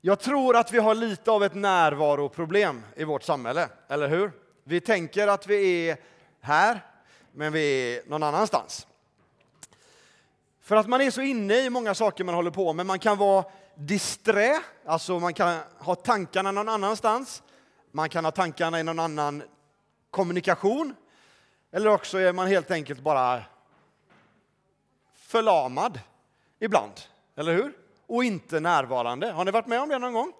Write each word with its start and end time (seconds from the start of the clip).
Jag 0.00 0.20
tror 0.20 0.56
att 0.56 0.72
vi 0.72 0.78
har 0.78 0.94
lite 0.94 1.30
av 1.30 1.44
ett 1.44 1.54
närvaroproblem 1.54 2.82
i 2.96 3.04
vårt 3.04 3.22
samhälle, 3.22 3.68
eller 3.88 4.08
hur? 4.08 4.32
Vi 4.64 4.80
tänker 4.80 5.28
att 5.28 5.46
vi 5.46 5.88
är 5.88 5.96
här, 6.40 6.80
men 7.32 7.52
vi 7.52 7.96
är 7.96 8.08
någon 8.08 8.22
annanstans. 8.22 8.86
För 10.60 10.76
att 10.76 10.88
man 10.88 11.00
är 11.00 11.10
så 11.10 11.20
inne 11.20 11.54
i 11.54 11.70
många 11.70 11.94
saker 11.94 12.24
man 12.24 12.34
håller 12.34 12.50
på 12.50 12.72
med. 12.72 12.86
Man 12.86 12.98
kan 12.98 13.18
vara 13.18 13.44
disträ, 13.74 14.60
alltså 14.86 15.18
man 15.18 15.34
kan 15.34 15.58
ha 15.78 15.94
tankarna 15.94 16.50
någon 16.50 16.68
annanstans. 16.68 17.42
Man 17.92 18.08
kan 18.08 18.24
ha 18.24 18.32
tankarna 18.32 18.80
i 18.80 18.82
någon 18.82 18.98
annan 18.98 19.42
kommunikation. 20.10 20.94
Eller 21.72 21.90
också 21.90 22.18
är 22.18 22.32
man 22.32 22.46
helt 22.46 22.70
enkelt 22.70 23.00
bara 23.00 23.42
förlamad 25.14 26.00
ibland, 26.58 26.92
eller 27.36 27.54
hur? 27.54 27.87
Och 28.08 28.24
inte 28.24 28.60
närvarande. 28.60 29.30
Har 29.30 29.44
ni 29.44 29.50
varit 29.50 29.66
med 29.66 29.80
om 29.80 29.88
det 29.88 29.98
någon 29.98 30.12
gång? 30.12 30.32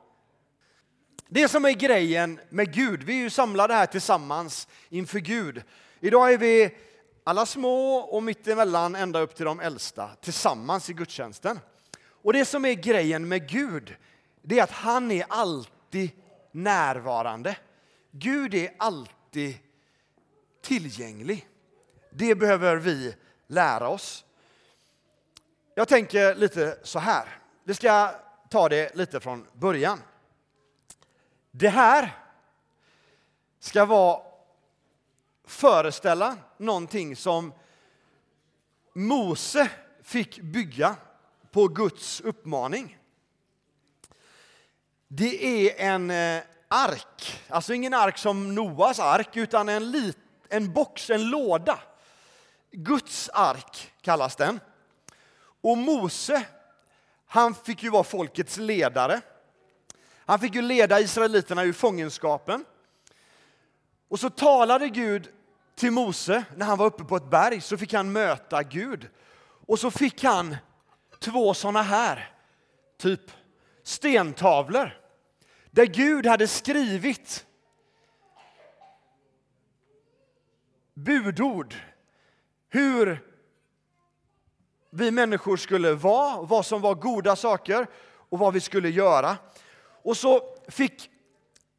Det 1.28 1.48
som 1.48 1.64
är 1.64 1.72
grejen 1.72 2.40
med 2.48 2.74
Gud, 2.74 3.02
vi 3.02 3.12
är 3.12 3.18
ju 3.18 3.30
samlade 3.30 3.74
här 3.74 3.86
tillsammans 3.86 4.68
inför 4.88 5.18
Gud. 5.18 5.62
Idag 6.00 6.32
är 6.32 6.38
vi 6.38 6.76
alla 7.24 7.46
små 7.46 7.94
och 7.96 8.22
mittemellan 8.22 8.94
ända 8.94 9.20
upp 9.20 9.34
till 9.34 9.44
de 9.44 9.60
äldsta 9.60 10.10
tillsammans 10.20 10.90
i 10.90 10.92
gudstjänsten. 10.92 11.60
Och 12.22 12.32
det 12.32 12.44
som 12.44 12.64
är 12.64 12.72
grejen 12.72 13.28
med 13.28 13.48
Gud, 13.48 13.96
det 14.42 14.58
är 14.58 14.62
att 14.62 14.70
han 14.70 15.10
är 15.10 15.24
alltid 15.28 16.10
närvarande. 16.52 17.56
Gud 18.10 18.54
är 18.54 18.70
alltid 18.78 19.58
tillgänglig. 20.62 21.48
Det 22.10 22.34
behöver 22.34 22.76
vi 22.76 23.14
lära 23.46 23.88
oss. 23.88 24.24
Jag 25.74 25.88
tänker 25.88 26.34
lite 26.34 26.78
så 26.82 26.98
här. 26.98 27.37
Vi 27.68 27.74
ska 27.74 28.10
ta 28.48 28.68
det 28.68 28.96
lite 28.96 29.20
från 29.20 29.46
början. 29.52 30.02
Det 31.50 31.68
här 31.68 32.18
ska 33.60 33.84
vara 33.84 34.20
föreställa 35.44 36.36
någonting 36.56 37.16
som 37.16 37.52
Mose 38.92 39.70
fick 40.02 40.40
bygga 40.40 40.96
på 41.50 41.68
Guds 41.68 42.20
uppmaning. 42.20 42.98
Det 45.08 45.44
är 45.44 45.86
en 45.86 46.10
eh, 46.10 46.42
ark, 46.68 47.44
alltså 47.48 47.74
ingen 47.74 47.94
ark 47.94 48.18
som 48.18 48.54
Noas 48.54 48.98
ark, 48.98 49.36
utan 49.36 49.68
en, 49.68 49.90
lit, 49.90 50.18
en 50.48 50.72
box, 50.72 51.10
en 51.10 51.30
låda. 51.30 51.78
Guds 52.70 53.28
ark 53.32 53.92
kallas 54.00 54.36
den. 54.36 54.60
Och 55.60 55.78
Mose, 55.78 56.46
han 57.28 57.54
fick 57.54 57.82
ju 57.82 57.90
vara 57.90 58.04
folkets 58.04 58.56
ledare. 58.56 59.20
Han 60.26 60.38
fick 60.38 60.54
ju 60.54 60.62
leda 60.62 61.00
israeliterna 61.00 61.64
ur 61.64 61.72
fångenskapen. 61.72 62.64
Och 64.08 64.20
så 64.20 64.30
talade 64.30 64.88
Gud 64.88 65.28
till 65.74 65.90
Mose 65.90 66.44
när 66.56 66.66
han 66.66 66.78
var 66.78 66.86
uppe 66.86 67.04
på 67.04 67.16
ett 67.16 67.30
berg, 67.30 67.60
så 67.60 67.78
fick 67.78 67.92
han 67.92 68.12
möta 68.12 68.62
Gud. 68.62 69.08
Och 69.66 69.78
så 69.78 69.90
fick 69.90 70.24
han 70.24 70.56
två 71.18 71.54
sådana 71.54 71.82
här, 71.82 72.30
typ 72.96 73.20
stentavlor, 73.82 75.00
där 75.70 75.86
Gud 75.86 76.26
hade 76.26 76.48
skrivit 76.48 77.46
budord, 80.94 81.74
hur 82.68 83.24
vi 84.98 85.10
människor 85.10 85.56
skulle 85.56 85.94
vara, 85.94 86.42
vad 86.42 86.66
som 86.66 86.80
var 86.80 86.94
goda 86.94 87.36
saker 87.36 87.86
och 88.28 88.38
vad 88.38 88.52
vi 88.52 88.60
skulle 88.60 88.88
göra. 88.88 89.36
Och 90.02 90.16
så 90.16 90.40
fick 90.68 91.10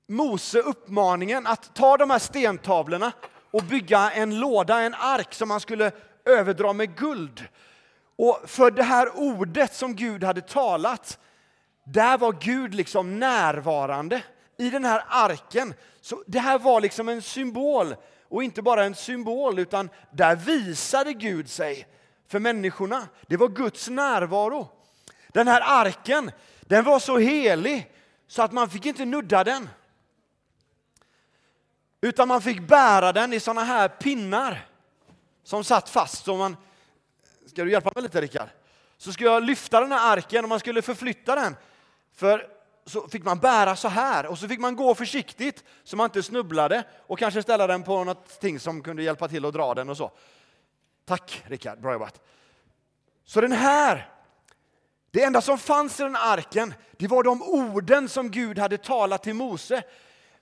Mose 0.08 0.60
uppmaningen 0.60 1.48
att 1.48 1.76
ta 1.76 1.98
de 1.98 2.10
här 2.10 2.20
stentavlorna 2.20 3.12
och 3.52 3.64
bygga 3.64 4.12
en 4.12 4.40
låda, 4.40 4.80
en 4.80 4.94
ark 4.94 5.34
som 5.34 5.48
man 5.48 5.60
skulle 5.60 5.92
överdra 6.26 6.74
med 6.74 6.98
guld. 6.98 7.48
Och 8.18 8.42
för 8.46 8.72
det 8.72 8.84
här 8.84 9.12
ordet 9.16 9.76
som 9.76 9.96
Gud 9.96 10.24
hade 10.24 10.42
talat, 10.42 11.20
där 11.86 12.18
var 12.18 12.36
Gud 12.40 12.76
liksom 12.76 13.20
närvarande 13.20 14.22
i 14.58 14.70
den 14.70 14.86
här 14.86 15.04
arken. 15.08 15.74
Så 16.02 16.24
det 16.28 16.40
här 16.40 16.60
var 16.60 16.82
liksom 16.82 17.10
en 17.10 17.22
symbol, 17.22 17.96
och 18.30 18.44
inte 18.44 18.62
bara 18.62 18.84
en 18.84 18.96
symbol, 18.96 19.60
utan 19.60 19.90
där 20.12 20.36
visade 20.36 21.14
Gud 21.14 21.50
sig 21.50 21.88
för 22.30 22.40
människorna. 22.40 23.08
Det 23.28 23.38
var 23.38 23.48
Guds 23.48 23.90
närvaro. 23.90 24.68
Den 25.28 25.48
här 25.48 25.62
arken, 25.66 26.32
den 26.62 26.84
var 26.84 27.00
så 27.00 27.18
helig 27.18 27.92
så 28.28 28.42
att 28.42 28.52
man 28.52 28.70
fick 28.70 28.86
inte 28.86 29.06
nudda 29.06 29.44
den. 29.44 29.70
Utan 32.02 32.28
man 32.28 32.42
fick 32.42 32.60
bära 32.62 33.12
den 33.12 33.34
i 33.34 33.40
såna 33.40 33.64
här 33.64 33.88
pinnar 33.88 34.66
som 35.44 35.64
satt 35.64 35.90
fast. 35.90 36.26
Så 36.26 36.38
man, 36.38 36.58
ska 37.46 37.64
du 37.64 37.72
hjälpa 37.72 37.92
mig 37.96 38.04
lite 38.04 38.22
Rickard? 38.22 38.50
Så 38.98 39.14
skulle 39.14 39.30
jag 39.30 39.44
lyfta 39.44 39.80
den 39.80 39.92
här 39.92 40.18
arken 40.18 40.46
och 40.46 40.50
man 40.50 40.60
skulle 40.60 40.82
förflytta 40.82 41.36
den. 41.36 41.56
För 42.16 42.48
så 42.86 43.08
fick 43.08 43.24
man 43.24 43.40
bära 43.40 43.76
så 43.76 43.88
här 43.88 44.26
och 44.26 44.38
så 44.38 44.48
fick 44.48 44.60
man 44.60 44.76
gå 44.76 44.96
försiktigt 44.96 45.64
så 45.84 45.98
man 45.98 46.06
inte 46.06 46.24
snubblade 46.24 46.84
och 47.08 47.20
kanske 47.20 47.42
ställa 47.42 47.68
den 47.68 47.84
på 47.84 48.04
något 48.04 48.44
som 48.60 48.84
kunde 48.84 49.04
hjälpa 49.04 49.28
till 49.28 49.46
att 49.46 49.54
dra 49.54 49.74
den 49.74 49.90
och 49.90 49.98
så. 49.98 50.12
Tack 51.10 51.44
Rickard, 51.48 51.82
bra 51.82 51.94
jobbat. 51.94 52.22
Så 53.26 53.42
den 53.42 53.52
här, 53.52 54.10
det 55.12 55.24
enda 55.24 55.42
som 55.42 55.58
fanns 55.58 56.00
i 56.00 56.04
den 56.04 56.16
arken, 56.16 56.74
det 56.98 57.08
var 57.08 57.24
de 57.24 57.42
orden 57.42 58.10
som 58.10 58.32
Gud 58.32 58.60
hade 58.60 58.78
talat 58.78 59.24
till 59.24 59.34
Mose. 59.34 59.84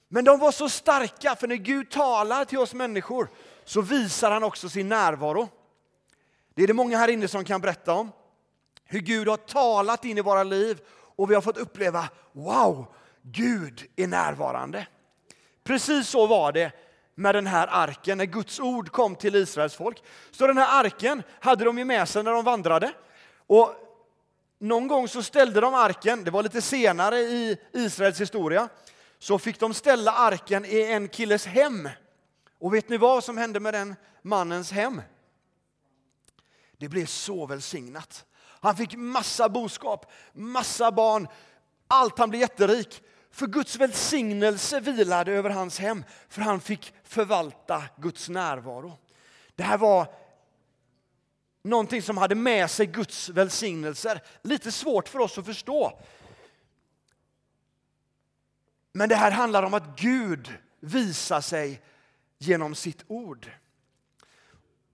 Men 0.07 0.25
de 0.25 0.39
var 0.39 0.51
så 0.51 0.69
starka, 0.69 1.35
för 1.35 1.47
när 1.47 1.55
Gud 1.55 1.91
talar 1.91 2.45
till 2.45 2.57
oss 2.57 2.73
människor 2.73 3.29
så 3.63 3.81
visar 3.81 4.31
han 4.31 4.43
också 4.43 4.69
sin 4.69 4.89
närvaro. 4.89 5.49
Det 6.53 6.63
är 6.63 6.67
det 6.67 6.73
många 6.73 6.97
här 6.97 7.07
inne 7.07 7.27
som 7.27 7.45
kan 7.45 7.61
berätta 7.61 7.93
om. 7.93 8.11
Hur 8.85 8.99
Gud 8.99 9.27
har 9.27 9.37
talat 9.37 10.05
in 10.05 10.17
i 10.17 10.21
våra 10.21 10.43
liv 10.43 10.79
och 10.91 11.31
vi 11.31 11.35
har 11.35 11.41
fått 11.41 11.57
uppleva, 11.57 12.09
wow, 12.31 12.93
Gud 13.21 13.83
är 13.95 14.07
närvarande. 14.07 14.87
Precis 15.63 16.07
så 16.07 16.27
var 16.27 16.51
det 16.51 16.71
med 17.19 17.35
den 17.35 17.47
här 17.47 17.67
arken 17.71 18.17
när 18.17 18.25
Guds 18.25 18.59
ord 18.59 18.91
kom 18.91 19.15
till 19.15 19.35
Israels 19.35 19.75
folk. 19.75 20.03
Så 20.31 20.47
den 20.47 20.57
här 20.57 20.85
arken 20.85 21.23
hade 21.39 21.65
de 21.65 21.77
ju 21.77 21.85
med 21.85 22.09
sig 22.09 22.23
när 22.23 22.31
de 22.31 22.43
vandrade. 22.43 22.93
Och 23.47 23.75
någon 24.59 24.87
gång 24.87 25.07
så 25.07 25.23
ställde 25.23 25.61
de 25.61 25.73
arken, 25.73 26.23
det 26.23 26.31
var 26.31 26.43
lite 26.43 26.61
senare 26.61 27.19
i 27.19 27.57
Israels 27.73 28.21
historia, 28.21 28.69
så 29.19 29.39
fick 29.39 29.59
de 29.59 29.73
ställa 29.73 30.11
arken 30.11 30.65
i 30.65 30.81
en 30.81 31.07
killes 31.07 31.45
hem. 31.45 31.89
Och 32.59 32.73
vet 32.73 32.89
ni 32.89 32.97
vad 32.97 33.23
som 33.23 33.37
hände 33.37 33.59
med 33.59 33.73
den 33.73 33.95
mannens 34.21 34.71
hem? 34.71 35.01
Det 36.77 36.89
blev 36.89 37.05
så 37.05 37.45
välsignat. 37.45 38.25
Han 38.59 38.75
fick 38.75 38.95
massa 38.95 39.49
boskap, 39.49 40.11
massa 40.33 40.91
barn, 40.91 41.27
allt. 41.87 42.19
Han 42.19 42.29
blev 42.29 42.41
jätterik. 42.41 43.03
För 43.31 43.47
Guds 43.47 43.75
välsignelse 43.75 44.79
vilade 44.79 45.31
över 45.31 45.49
hans 45.49 45.79
hem, 45.79 46.03
för 46.29 46.41
han 46.41 46.61
fick 46.61 46.93
förvalta 47.03 47.83
Guds 47.97 48.29
närvaro. 48.29 48.97
Det 49.55 49.63
här 49.63 49.77
var 49.77 50.07
någonting 51.61 52.01
som 52.01 52.17
hade 52.17 52.35
med 52.35 52.71
sig 52.71 52.85
Guds 52.85 53.29
välsignelser. 53.29 54.21
Lite 54.41 54.71
svårt 54.71 55.09
för 55.09 55.19
oss 55.19 55.37
att 55.37 55.45
förstå. 55.45 55.99
Men 58.91 59.09
det 59.09 59.15
här 59.15 59.31
handlar 59.31 59.63
om 59.63 59.73
att 59.73 59.99
Gud 59.99 60.57
visar 60.79 61.41
sig 61.41 61.81
genom 62.37 62.75
sitt 62.75 63.03
ord. 63.07 63.51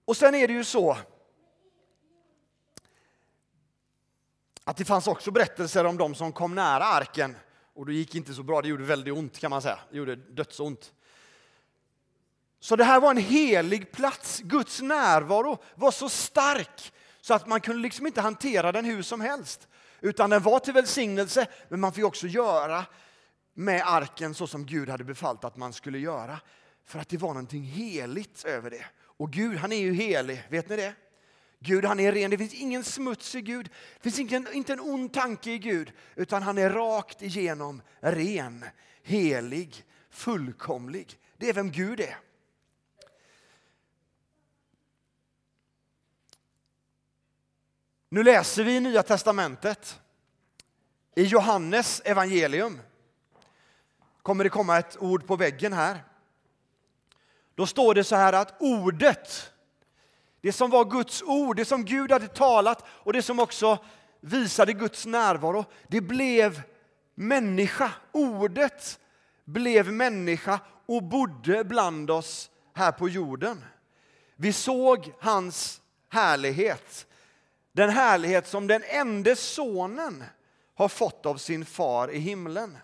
Och 0.04 0.16
sen 0.16 0.34
är 0.34 0.48
det 0.48 0.54
ju 0.54 0.64
så 0.64 0.96
att 4.64 4.76
det 4.76 4.84
fanns 4.84 5.06
också 5.06 5.30
berättelser 5.30 5.84
om 5.84 5.96
de 5.96 6.14
som 6.14 6.32
kom 6.32 6.54
nära 6.54 6.84
arken 6.84 7.36
och 7.74 7.86
det 7.86 7.94
gick 7.94 8.14
inte 8.14 8.34
så 8.34 8.42
bra, 8.42 8.62
det 8.62 8.68
gjorde 8.68 8.84
väldigt 8.84 9.14
ont 9.14 9.38
kan 9.38 9.50
man 9.50 9.62
säga. 9.62 9.78
Det 9.90 9.96
gjorde 9.96 10.16
dödsont. 10.16 10.92
Så 12.60 12.76
det 12.76 12.84
här 12.84 13.00
var 13.00 13.10
en 13.10 13.16
helig 13.16 13.92
plats. 13.92 14.40
Guds 14.40 14.82
närvaro 14.82 15.58
var 15.74 15.90
så 15.90 16.08
stark 16.08 16.92
så 17.20 17.34
att 17.34 17.46
man 17.46 17.60
kunde 17.60 17.82
liksom 17.82 18.06
inte 18.06 18.20
hantera 18.20 18.72
den 18.72 18.84
hur 18.84 19.02
som 19.02 19.20
helst. 19.20 19.68
Utan 20.00 20.30
den 20.30 20.42
var 20.42 20.58
till 20.58 20.72
välsignelse, 20.72 21.46
men 21.68 21.80
man 21.80 21.92
fick 21.92 22.04
också 22.04 22.26
göra 22.26 22.84
med 23.54 23.82
arken 23.86 24.34
så 24.34 24.46
som 24.46 24.66
Gud 24.66 24.88
hade 24.88 25.04
befallt 25.04 25.44
att 25.44 25.56
man 25.56 25.72
skulle 25.72 25.98
göra. 25.98 26.40
För 26.86 26.98
att 26.98 27.08
det 27.08 27.16
var 27.16 27.28
någonting 27.28 27.62
heligt 27.62 28.44
över 28.44 28.70
det. 28.70 28.84
Och 28.96 29.30
Gud, 29.30 29.58
han 29.58 29.72
är 29.72 29.76
ju 29.76 29.92
helig, 29.92 30.42
vet 30.50 30.68
ni 30.68 30.76
det? 30.76 30.94
Gud 31.64 31.84
han 31.84 32.00
är 32.00 32.12
ren, 32.12 32.30
det 32.30 32.38
finns 32.38 32.54
ingen 32.54 32.84
smuts 32.84 33.34
i 33.34 33.40
Gud, 33.40 33.70
det 33.94 34.10
finns 34.10 34.18
inte, 34.18 34.52
inte 34.52 34.72
en 34.72 34.80
ond 34.80 35.12
tanke 35.12 35.50
i 35.50 35.58
Gud, 35.58 35.92
utan 36.14 36.42
han 36.42 36.58
är 36.58 36.70
rakt 36.70 37.22
igenom 37.22 37.82
ren, 38.00 38.64
helig, 39.02 39.84
fullkomlig. 40.10 41.18
Det 41.36 41.48
är 41.48 41.52
vem 41.52 41.70
Gud 41.70 42.00
är. 42.00 42.18
Nu 48.08 48.22
läser 48.22 48.64
vi 48.64 48.76
i 48.76 48.80
Nya 48.80 49.02
Testamentet 49.02 50.00
I 51.14 51.24
Johannes 51.24 52.02
evangelium 52.04 52.80
kommer 54.22 54.44
det 54.44 54.50
komma 54.50 54.78
ett 54.78 54.96
ord 54.96 55.26
på 55.26 55.36
väggen 55.36 55.72
här. 55.72 56.04
Då 57.54 57.66
står 57.66 57.94
det 57.94 58.04
så 58.04 58.16
här 58.16 58.32
att 58.32 58.54
ordet, 58.60 59.52
det 60.44 60.52
som 60.52 60.70
var 60.70 60.84
Guds 60.84 61.22
ord, 61.22 61.56
det 61.56 61.64
som 61.64 61.84
Gud 61.84 62.12
hade 62.12 62.28
talat 62.28 62.84
och 62.88 63.12
det 63.12 63.22
som 63.22 63.38
också 63.38 63.78
visade 64.20 64.72
Guds 64.72 65.06
närvaro, 65.06 65.64
det 65.88 66.00
blev 66.00 66.62
människa. 67.14 67.90
Ordet 68.12 69.00
blev 69.44 69.92
människa 69.92 70.60
och 70.86 71.02
bodde 71.02 71.64
bland 71.64 72.10
oss 72.10 72.50
här 72.74 72.92
på 72.92 73.08
jorden. 73.08 73.64
Vi 74.36 74.52
såg 74.52 75.12
hans 75.20 75.80
härlighet, 76.08 77.06
den 77.72 77.90
härlighet 77.90 78.46
som 78.46 78.66
den 78.66 78.82
enda 78.86 79.36
sonen 79.36 80.24
har 80.74 80.88
fått 80.88 81.26
av 81.26 81.36
sin 81.36 81.64
far 81.64 82.10
i 82.10 82.18
himlen. 82.18 82.78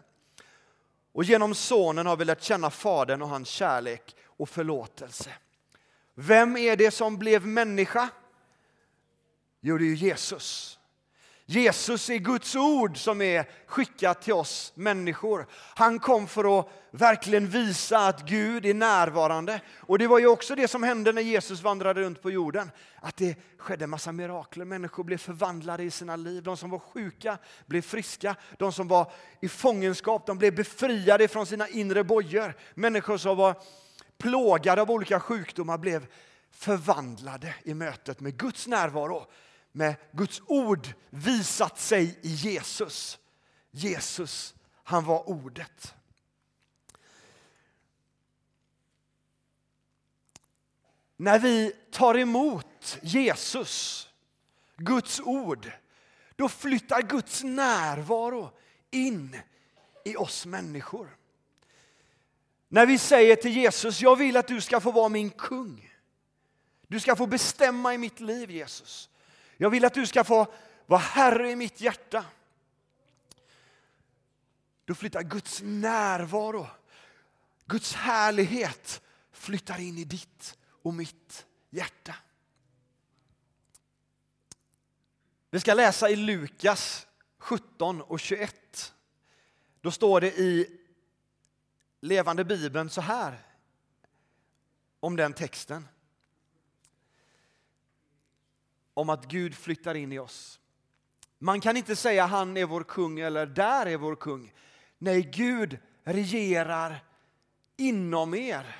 Och 1.12 1.24
genom 1.24 1.54
sonen 1.54 2.06
har 2.06 2.16
vi 2.16 2.24
lärt 2.24 2.42
känna 2.42 2.70
Fadern 2.70 3.22
och 3.22 3.28
hans 3.28 3.48
kärlek 3.48 4.16
och 4.24 4.48
förlåtelse. 4.48 5.30
Vem 6.22 6.56
är 6.56 6.76
det 6.76 6.90
som 6.90 7.18
blev 7.18 7.46
människa? 7.46 8.08
Jo, 9.60 9.78
det 9.78 9.84
är 9.84 9.94
Jesus. 9.94 10.78
Jesus 11.46 12.10
är 12.10 12.18
Guds 12.18 12.56
ord 12.56 12.98
som 12.98 13.22
är 13.22 13.44
skickat 13.66 14.22
till 14.22 14.32
oss 14.32 14.72
människor. 14.74 15.46
Han 15.74 15.98
kom 15.98 16.26
för 16.26 16.58
att 16.58 16.68
verkligen 16.90 17.48
visa 17.48 18.06
att 18.06 18.28
Gud 18.28 18.66
är 18.66 18.74
närvarande. 18.74 19.60
Och 19.80 19.98
det 19.98 20.06
var 20.06 20.18
ju 20.18 20.26
också 20.26 20.54
det 20.54 20.68
som 20.68 20.82
hände 20.82 21.12
när 21.12 21.22
Jesus 21.22 21.62
vandrade 21.62 22.00
runt 22.00 22.22
på 22.22 22.30
jorden. 22.30 22.70
Att 23.00 23.16
det 23.16 23.36
skedde 23.58 23.84
en 23.84 23.90
massa 23.90 24.12
mirakler. 24.12 24.64
Människor 24.64 25.04
blev 25.04 25.18
förvandlade 25.18 25.82
i 25.82 25.90
sina 25.90 26.16
liv. 26.16 26.42
De 26.42 26.56
som 26.56 26.70
var 26.70 26.78
sjuka 26.78 27.38
blev 27.66 27.82
friska. 27.82 28.36
De 28.58 28.72
som 28.72 28.88
var 28.88 29.12
i 29.40 29.48
fångenskap 29.48 30.26
de 30.26 30.38
blev 30.38 30.54
befriade 30.54 31.28
från 31.28 31.46
sina 31.46 31.68
inre 31.68 32.04
bojor. 32.04 32.54
Människor 32.74 33.16
som 33.16 33.36
var 33.36 33.54
plågade 34.20 34.82
av 34.82 34.90
olika 34.90 35.20
sjukdomar 35.20 35.78
blev 35.78 36.06
förvandlade 36.50 37.54
i 37.62 37.74
mötet 37.74 38.20
med 38.20 38.36
Guds 38.36 38.66
närvaro 38.66 39.26
med 39.72 39.96
Guds 40.12 40.42
ord 40.46 40.88
visat 41.10 41.78
sig 41.78 42.18
i 42.22 42.28
Jesus. 42.28 43.18
Jesus, 43.70 44.54
han 44.84 45.04
var 45.04 45.28
ordet. 45.28 45.94
När 51.16 51.38
vi 51.38 51.72
tar 51.90 52.16
emot 52.18 52.98
Jesus, 53.02 54.08
Guds 54.76 55.20
ord, 55.20 55.70
då 56.36 56.48
flyttar 56.48 57.02
Guds 57.02 57.42
närvaro 57.42 58.50
in 58.90 59.36
i 60.04 60.16
oss 60.16 60.46
människor. 60.46 61.16
När 62.72 62.86
vi 62.86 62.98
säger 62.98 63.36
till 63.36 63.56
Jesus, 63.56 64.00
jag 64.00 64.16
vill 64.16 64.36
att 64.36 64.48
du 64.48 64.60
ska 64.60 64.80
få 64.80 64.90
vara 64.90 65.08
min 65.08 65.30
kung. 65.30 65.90
Du 66.86 67.00
ska 67.00 67.16
få 67.16 67.26
bestämma 67.26 67.94
i 67.94 67.98
mitt 67.98 68.20
liv 68.20 68.50
Jesus. 68.50 69.08
Jag 69.56 69.70
vill 69.70 69.84
att 69.84 69.94
du 69.94 70.06
ska 70.06 70.24
få 70.24 70.46
vara 70.86 71.00
Herre 71.00 71.50
i 71.50 71.56
mitt 71.56 71.80
hjärta. 71.80 72.24
Då 74.84 74.94
flyttar 74.94 75.22
Guds 75.22 75.60
närvaro, 75.64 76.66
Guds 77.66 77.94
härlighet 77.94 79.02
flyttar 79.32 79.80
in 79.80 79.98
i 79.98 80.04
ditt 80.04 80.58
och 80.82 80.94
mitt 80.94 81.46
hjärta. 81.70 82.14
Vi 85.50 85.60
ska 85.60 85.74
läsa 85.74 86.10
i 86.10 86.16
Lukas 86.16 87.06
17 87.38 88.00
och 88.00 88.20
21. 88.20 88.94
Då 89.80 89.90
står 89.90 90.20
det 90.20 90.38
i 90.38 90.79
levande 92.00 92.44
bibeln 92.44 92.90
så 92.90 93.00
här 93.00 93.38
om 95.00 95.16
den 95.16 95.32
texten 95.32 95.88
om 98.94 99.10
att 99.10 99.26
Gud 99.26 99.54
flyttar 99.54 99.94
in 99.94 100.12
i 100.12 100.18
oss. 100.18 100.60
Man 101.38 101.60
kan 101.60 101.76
inte 101.76 101.96
säga 101.96 102.26
han 102.26 102.56
är 102.56 102.64
vår 102.64 102.82
kung 102.82 103.18
eller 103.18 103.46
där 103.46 103.86
är 103.86 103.96
vår 103.96 104.16
kung. 104.16 104.52
Nej, 104.98 105.22
Gud 105.22 105.78
regerar 106.02 107.04
inom 107.76 108.34
er. 108.34 108.76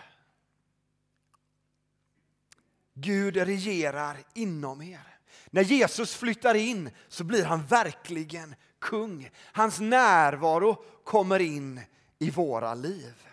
Gud 2.95 3.37
regerar 3.37 4.19
inom 4.35 4.83
er. 4.83 5.19
När 5.47 5.63
Jesus 5.63 6.15
flyttar 6.15 6.55
in 6.55 6.91
så 7.09 7.25
blir 7.25 7.45
han 7.45 7.67
verkligen 7.67 8.55
kung. 8.79 9.31
Hans 9.37 9.81
närvaro 9.81 10.75
kommer 11.05 11.41
in 11.41 11.81
i 12.21 12.31
våra 12.31 12.75
liv. 12.75 13.29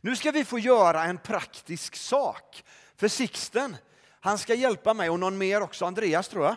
Nu 0.00 0.16
ska 0.16 0.30
vi 0.30 0.44
få 0.44 0.58
göra 0.58 1.04
en 1.04 1.18
praktisk 1.18 1.96
sak. 1.96 2.64
För 2.96 3.08
Sixten 3.08 3.76
han 4.20 4.38
ska 4.38 4.54
hjälpa 4.54 4.94
mig 4.94 5.10
och 5.10 5.20
någon 5.20 5.38
mer 5.38 5.60
också, 5.60 5.84
Andreas 5.84 6.28
tror 6.28 6.44
jag. 6.44 6.56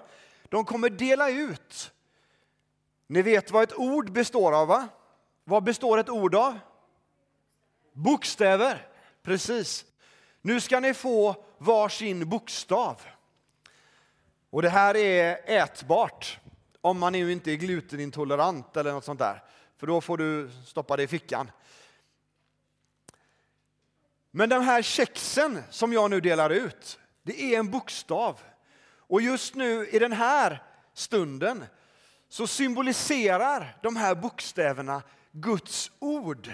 De 0.49 0.65
kommer 0.65 0.89
dela 0.89 1.29
ut. 1.29 1.91
Ni 3.07 3.21
vet 3.21 3.51
vad 3.51 3.63
ett 3.63 3.77
ord 3.77 4.11
består 4.11 4.61
av 4.61 4.67
va? 4.67 4.87
Vad 5.43 5.63
består 5.63 5.97
ett 5.97 6.09
ord 6.09 6.35
av? 6.35 6.59
Bokstäver, 7.93 8.87
precis. 9.23 9.85
Nu 10.41 10.61
ska 10.61 10.79
ni 10.79 10.93
få 10.93 11.45
varsin 11.57 12.29
bokstav. 12.29 13.01
Och 14.49 14.61
det 14.61 14.69
här 14.69 14.97
är 14.97 15.39
ätbart 15.45 16.39
om 16.81 16.99
man 16.99 17.13
nu 17.13 17.31
inte 17.31 17.51
är 17.51 17.55
glutenintolerant 17.55 18.77
eller 18.77 18.91
något 18.91 19.05
sånt 19.05 19.19
där. 19.19 19.43
För 19.77 19.87
då 19.87 20.01
får 20.01 20.17
du 20.17 20.49
stoppa 20.65 20.97
det 20.97 21.03
i 21.03 21.07
fickan. 21.07 21.51
Men 24.31 24.49
den 24.49 24.63
här 24.63 24.81
kexen 24.81 25.63
som 25.69 25.93
jag 25.93 26.09
nu 26.09 26.21
delar 26.21 26.49
ut, 26.49 26.99
det 27.23 27.41
är 27.41 27.59
en 27.59 27.71
bokstav. 27.71 28.39
Och 28.97 29.21
just 29.21 29.55
nu 29.55 29.87
i 29.87 29.99
den 29.99 30.11
här 30.11 30.63
stunden 30.93 31.65
så 32.29 32.47
symboliserar 32.47 33.77
de 33.81 33.95
här 33.95 34.15
bokstäverna 34.15 35.01
Guds 35.31 35.91
ord 35.99 36.51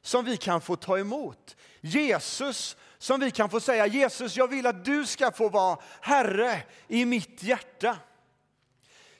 som 0.00 0.24
vi 0.24 0.36
kan 0.36 0.60
få 0.60 0.76
ta 0.76 0.98
emot. 0.98 1.56
Jesus 1.80 2.76
som 2.98 3.20
vi 3.20 3.30
kan 3.30 3.50
få 3.50 3.60
säga 3.60 3.86
Jesus, 3.86 4.36
jag 4.36 4.48
vill 4.48 4.66
att 4.66 4.84
du 4.84 5.06
ska 5.06 5.32
få 5.32 5.48
vara 5.48 5.78
Herre 6.00 6.62
i 6.88 7.04
mitt 7.04 7.42
hjärta. 7.42 7.98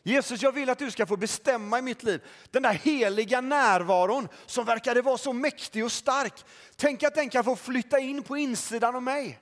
Jesus, 0.06 0.42
jag 0.42 0.52
vill 0.52 0.70
att 0.70 0.78
du 0.78 0.90
ska 0.90 1.06
få 1.06 1.16
bestämma 1.16 1.78
i 1.78 1.82
mitt 1.82 2.02
liv. 2.02 2.22
Den 2.50 2.62
där 2.62 2.72
heliga 2.72 3.40
närvaron 3.40 4.28
som 4.46 4.64
verkade 4.64 5.02
vara 5.02 5.18
så 5.18 5.32
mäktig 5.32 5.84
och 5.84 5.92
stark. 5.92 6.44
Tänk 6.76 7.02
att 7.02 7.14
den 7.14 7.30
kan 7.30 7.44
få 7.44 7.56
flytta 7.56 7.98
in 7.98 8.22
på 8.22 8.36
insidan 8.36 8.96
av 8.96 9.02
mig. 9.02 9.40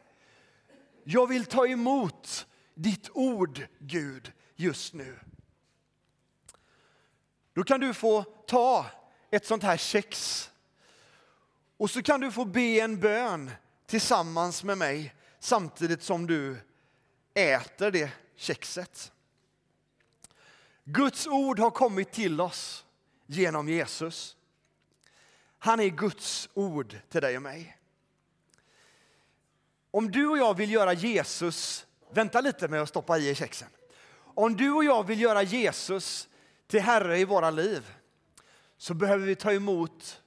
Jag 1.04 1.26
vill 1.26 1.44
ta 1.44 1.66
emot 1.66 2.46
ditt 2.74 3.10
ord, 3.12 3.66
Gud, 3.78 4.32
just 4.56 4.94
nu. 4.94 5.18
Då 7.52 7.64
kan 7.64 7.80
du 7.80 7.94
få 7.94 8.22
ta 8.46 8.86
ett 9.30 9.46
sånt 9.46 9.62
här 9.62 9.76
kex 9.76 10.50
och 11.76 11.90
så 11.90 12.02
kan 12.02 12.20
du 12.20 12.32
få 12.32 12.44
be 12.44 12.80
en 12.80 13.00
bön 13.00 13.50
tillsammans 13.86 14.64
med 14.64 14.78
mig 14.78 15.14
samtidigt 15.38 16.02
som 16.02 16.26
du 16.26 16.56
äter 17.34 17.90
det 17.90 18.10
kexet. 18.36 19.10
Guds 20.84 21.26
ord 21.26 21.58
har 21.58 21.70
kommit 21.70 22.12
till 22.12 22.40
oss 22.40 22.84
genom 23.26 23.68
Jesus. 23.68 24.36
Han 25.58 25.80
är 25.80 25.88
Guds 25.88 26.48
ord 26.54 26.96
till 27.08 27.20
dig 27.20 27.36
och 27.36 27.42
mig. 27.42 27.78
Om 29.90 30.10
du 30.10 30.26
och 30.26 30.38
jag 30.38 30.56
vill 30.56 30.70
göra 30.70 30.92
Jesus, 30.92 31.86
vänta 32.10 32.40
lite 32.40 32.68
med 32.68 32.82
att 32.82 32.88
stoppa 32.88 33.18
i 33.18 33.34
kexen. 33.34 33.68
Om 34.16 34.56
du 34.56 34.72
och 34.72 34.84
jag 34.84 35.06
vill 35.06 35.20
göra 35.20 35.42
Jesus 35.42 36.28
till 36.66 36.80
Herre 36.80 37.18
i 37.18 37.24
våra 37.24 37.50
liv 37.50 37.94
så 38.76 38.94
behöver 38.94 39.26
vi 39.26 39.34
ta 39.34 39.52
emot 39.52 40.22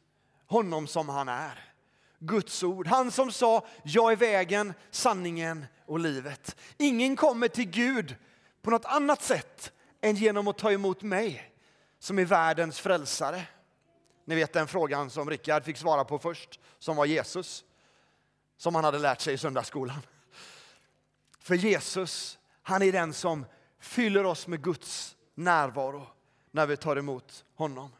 honom 0.47 0.87
som 0.87 1.09
han 1.09 1.29
är. 1.29 1.73
Guds 2.19 2.63
ord. 2.63 2.87
Han 2.87 3.11
som 3.11 3.31
sa, 3.31 3.67
jag 3.83 4.11
är 4.11 4.15
vägen, 4.15 4.73
sanningen 4.91 5.65
och 5.85 5.99
livet. 5.99 6.55
Ingen 6.77 7.15
kommer 7.15 7.47
till 7.47 7.69
Gud 7.69 8.15
på 8.61 8.69
något 8.69 8.85
annat 8.85 9.21
sätt 9.21 9.73
än 10.07 10.15
genom 10.15 10.47
att 10.47 10.57
ta 10.57 10.71
emot 10.71 11.01
mig 11.01 11.53
som 11.99 12.19
är 12.19 12.25
världens 12.25 12.79
frälsare. 12.79 13.47
Ni 14.25 14.35
vet 14.35 14.53
den 14.53 14.67
frågan 14.67 15.09
som 15.09 15.29
Rickard 15.29 15.63
fick 15.63 15.77
svara 15.77 16.05
på 16.05 16.19
först, 16.19 16.59
som 16.79 16.95
var 16.95 17.05
Jesus 17.05 17.65
som 18.57 18.75
han 18.75 18.83
hade 18.83 18.99
lärt 18.99 19.21
sig 19.21 19.33
i 19.33 19.37
söndagsskolan. 19.37 19.99
För 21.39 21.55
Jesus, 21.55 22.39
han 22.61 22.81
är 22.81 22.91
den 22.91 23.13
som 23.13 23.45
fyller 23.79 24.25
oss 24.25 24.47
med 24.47 24.63
Guds 24.63 25.17
närvaro 25.35 26.07
när 26.51 26.65
vi 26.65 26.77
tar 26.77 26.95
emot 26.95 27.45
honom. 27.55 27.91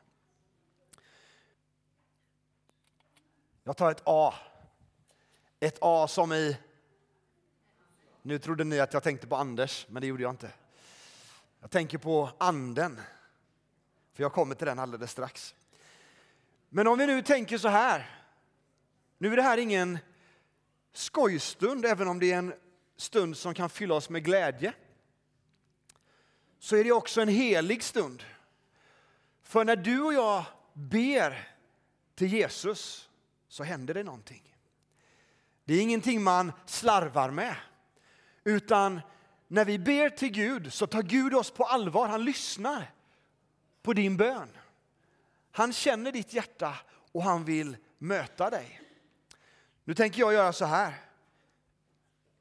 Jag 3.63 3.77
tar 3.77 3.91
ett 3.91 4.01
A. 4.05 4.33
Ett 5.59 5.77
A 5.81 6.07
som 6.07 6.33
i... 6.33 6.57
Nu 8.21 8.39
trodde 8.39 8.63
ni 8.63 8.79
att 8.79 8.93
jag 8.93 9.03
tänkte 9.03 9.27
på 9.27 9.35
Anders, 9.35 9.85
men 9.89 10.01
det 10.01 10.07
gjorde 10.07 10.23
jag 10.23 10.31
inte. 10.31 10.51
Jag 11.67 11.71
tänker 11.71 11.97
på 11.97 12.29
anden. 12.37 13.01
För 14.13 14.23
jag 14.23 14.33
kommer 14.33 14.55
till 14.55 14.67
den 14.67 14.79
alldeles 14.79 15.11
strax. 15.11 15.55
Men 16.69 16.87
om 16.87 16.97
vi 16.97 17.07
nu 17.07 17.21
tänker 17.21 17.57
så 17.57 17.67
här. 17.67 18.23
Nu 19.17 19.31
är 19.31 19.35
det 19.35 19.41
här 19.41 19.57
ingen 19.57 19.99
skojstund, 20.93 21.85
även 21.85 22.07
om 22.07 22.19
det 22.19 22.31
är 22.31 22.37
en 22.37 22.53
stund 22.97 23.37
som 23.37 23.53
kan 23.53 23.69
fylla 23.69 23.95
oss 23.95 24.09
med 24.09 24.23
glädje. 24.23 24.73
Så 26.59 26.75
är 26.75 26.83
det 26.83 26.91
också 26.91 27.21
en 27.21 27.27
helig 27.27 27.83
stund. 27.83 28.23
För 29.43 29.65
när 29.65 29.75
du 29.75 30.01
och 30.01 30.13
jag 30.13 30.45
ber 30.73 31.55
till 32.15 32.33
Jesus 32.33 33.09
så 33.47 33.63
händer 33.63 33.93
det 33.93 34.03
någonting. 34.03 34.55
Det 35.65 35.73
är 35.73 35.81
ingenting 35.81 36.23
man 36.23 36.51
slarvar 36.65 37.29
med. 37.29 37.55
Utan 38.43 39.01
när 39.47 39.65
vi 39.65 39.79
ber 39.79 40.09
till 40.09 40.29
Gud 40.31 40.73
så 40.73 40.87
tar 40.87 41.01
Gud 41.01 41.35
oss 41.35 41.51
på 41.51 41.63
allvar. 41.63 42.07
Han 42.07 42.23
lyssnar 42.23 42.91
på 43.81 43.93
din 43.93 44.17
bön. 44.17 44.49
Han 45.51 45.73
känner 45.73 46.11
ditt 46.11 46.33
hjärta 46.33 46.77
och 47.11 47.23
han 47.23 47.45
vill 47.45 47.77
möta 47.97 48.49
dig. 48.49 48.81
Nu 49.83 49.93
tänker 49.93 50.19
jag 50.19 50.33
göra 50.33 50.53
så 50.53 50.65
här. 50.65 50.93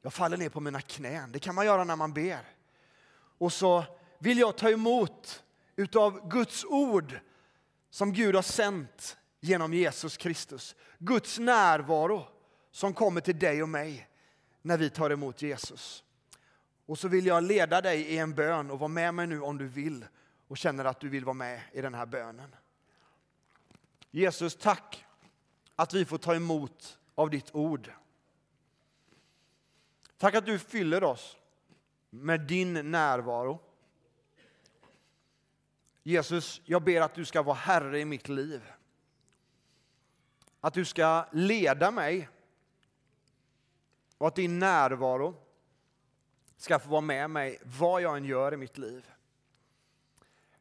Jag 0.03 0.13
faller 0.13 0.37
ner 0.37 0.49
på 0.49 0.61
mina 0.61 0.81
knän. 0.81 1.33
Det 1.33 1.39
kan 1.39 1.55
man 1.55 1.67
göra 1.67 1.85
när 1.85 1.97
man 1.97 2.13
ber. 2.13 2.41
Och 3.39 3.53
så 3.53 3.85
vill 4.19 4.39
jag 4.39 4.57
ta 4.57 4.71
emot 4.71 5.45
utav 5.77 6.29
Guds 6.29 6.65
ord 6.65 7.21
som 7.91 8.13
Gud 8.13 8.35
har 8.35 8.43
sänt 8.43 9.17
genom 9.41 9.75
Jesus 9.75 10.17
Kristus. 10.17 10.75
Guds 10.99 11.39
närvaro 11.39 12.27
som 12.71 12.95
kommer 12.95 13.21
till 13.21 13.39
dig 13.39 13.63
och 13.63 13.69
mig 13.69 14.09
när 14.63 14.79
vi 14.79 14.91
tar 14.91 15.11
emot 15.11 15.43
Jesus. 15.43 16.05
Och 16.87 16.99
så 16.99 17.09
vill 17.09 17.27
jag 17.27 17.45
leda 17.45 17.81
dig 17.81 18.01
i 18.01 18.19
en 18.19 18.35
bön 18.35 18.71
och 18.71 18.79
vara 18.79 18.89
med 18.89 19.15
mig 19.15 19.27
nu 19.27 19.41
om 19.41 19.59
du 19.59 19.67
vill 19.67 20.07
och 20.49 20.57
känner 20.57 20.85
att 20.85 21.01
du 21.01 21.09
vill 21.09 21.25
vara 21.25 21.35
med 21.35 21.61
i 21.73 21.81
den 21.81 21.95
här 21.95 22.07
bönen. 22.07 22.57
Jesus, 24.11 24.57
tack 24.57 25.05
att 25.77 25.95
vi 25.95 26.05
får 26.05 26.19
ta 26.19 26.35
emot 26.35 26.99
av 27.15 27.31
ditt 27.31 27.55
ord. 27.55 27.93
Tack 30.19 30.35
att 30.35 30.47
du 30.47 30.59
fyller 30.59 31.05
oss 31.05 31.37
med 32.11 32.41
din 32.41 32.91
närvaro. 32.91 33.61
Jesus, 36.03 36.61
jag 36.65 36.83
ber 36.83 37.01
att 37.01 37.15
du 37.15 37.25
ska 37.25 37.43
vara 37.43 37.57
Herre 37.57 38.01
i 38.01 38.05
mitt 38.05 38.29
liv. 38.29 38.73
Att 40.61 40.75
du 40.75 40.85
ska 40.85 41.27
leda 41.33 41.91
mig 41.91 42.29
och 44.19 44.29
att 44.29 44.37
din 44.37 44.59
närvaro 44.59 45.46
ska 46.57 46.79
få 46.79 46.89
vara 46.89 47.01
med 47.01 47.31
mig 47.31 47.59
vad 47.63 48.03
jag 48.03 48.17
än 48.17 48.25
gör 48.25 48.55
i 48.55 48.57
mitt 48.57 48.79
liv. 48.79 49.11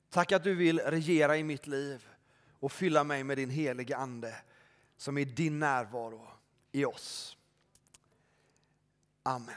Tack 0.10 0.32
att 0.32 0.44
du 0.44 0.56
vill 0.56 0.80
regera 0.80 1.38
i 1.38 1.44
mitt 1.44 1.68
liv 1.68 2.08
och 2.60 2.72
fylla 2.72 3.04
mig 3.04 3.24
med 3.24 3.38
din 3.38 3.50
heliga 3.50 3.98
Ande 3.98 4.36
som 4.98 5.18
är 5.18 5.26
din 5.26 5.60
närvaro 5.60 6.28
i 6.72 6.86
oss. 6.86 7.38
Amen. 9.24 9.56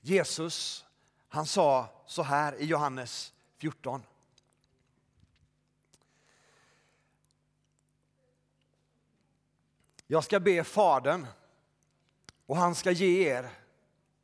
Jesus, 0.00 0.84
han 1.28 1.46
sa 1.46 1.88
så 2.06 2.22
här 2.22 2.54
i 2.54 2.64
Johannes 2.64 3.32
14. 3.56 4.02
Jag 10.06 10.24
ska 10.24 10.40
be 10.40 10.64
Fadern 10.64 11.26
och 12.48 12.56
han 12.56 12.74
ska 12.74 12.90
ge 12.90 13.28
er 13.28 13.50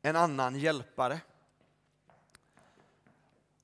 en 0.01 0.15
annan 0.15 0.59
hjälpare. 0.59 1.21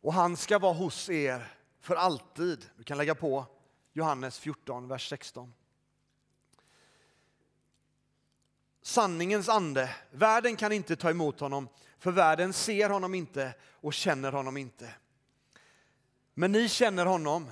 Och 0.02 0.14
han 0.14 0.38
ska 0.38 0.60
vara 0.60 0.74
hos 0.74 1.10
er 1.10 1.58
för 1.80 1.96
alltid. 1.96 2.70
Du 2.78 2.84
kan 2.84 2.98
lägga 2.98 3.16
på 3.16 3.46
Johannes 3.94 4.40
14, 4.40 4.88
vers 4.88 5.10
16. 5.10 5.54
Sanningens 8.82 9.50
ande, 9.50 9.96
världen 10.12 10.56
kan 10.56 10.72
inte 10.72 10.96
ta 10.96 11.10
emot 11.10 11.40
honom 11.40 11.68
för 11.98 12.12
världen 12.12 12.54
ser 12.54 12.90
honom 12.90 13.16
inte 13.16 13.54
och 13.72 13.94
känner 13.94 14.32
honom 14.32 14.58
inte. 14.58 14.94
Men 16.34 16.52
ni 16.52 16.70
känner 16.70 17.06
honom 17.06 17.52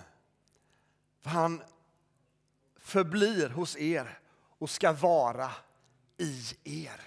för 1.22 1.30
han 1.30 1.62
förblir 2.78 3.50
hos 3.50 3.78
er 3.78 4.20
och 4.60 4.70
ska 4.70 4.92
vara 4.92 5.52
i 6.20 6.56
er. 6.64 7.02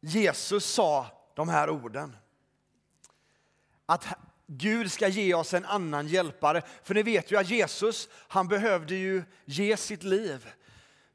Jesus 0.00 0.64
sa 0.64 1.06
de 1.34 1.48
här 1.48 1.70
orden. 1.70 2.16
Att 3.86 4.06
Gud 4.46 4.92
ska 4.92 5.08
ge 5.08 5.34
oss 5.34 5.54
en 5.54 5.64
annan 5.64 6.08
hjälpare. 6.08 6.62
För 6.82 6.94
ni 6.94 7.02
vet 7.02 7.32
ju 7.32 7.36
att 7.36 7.50
Jesus, 7.50 8.08
han 8.12 8.48
behövde 8.48 8.94
ju 8.94 9.22
ge 9.44 9.76
sitt 9.76 10.02
liv 10.02 10.48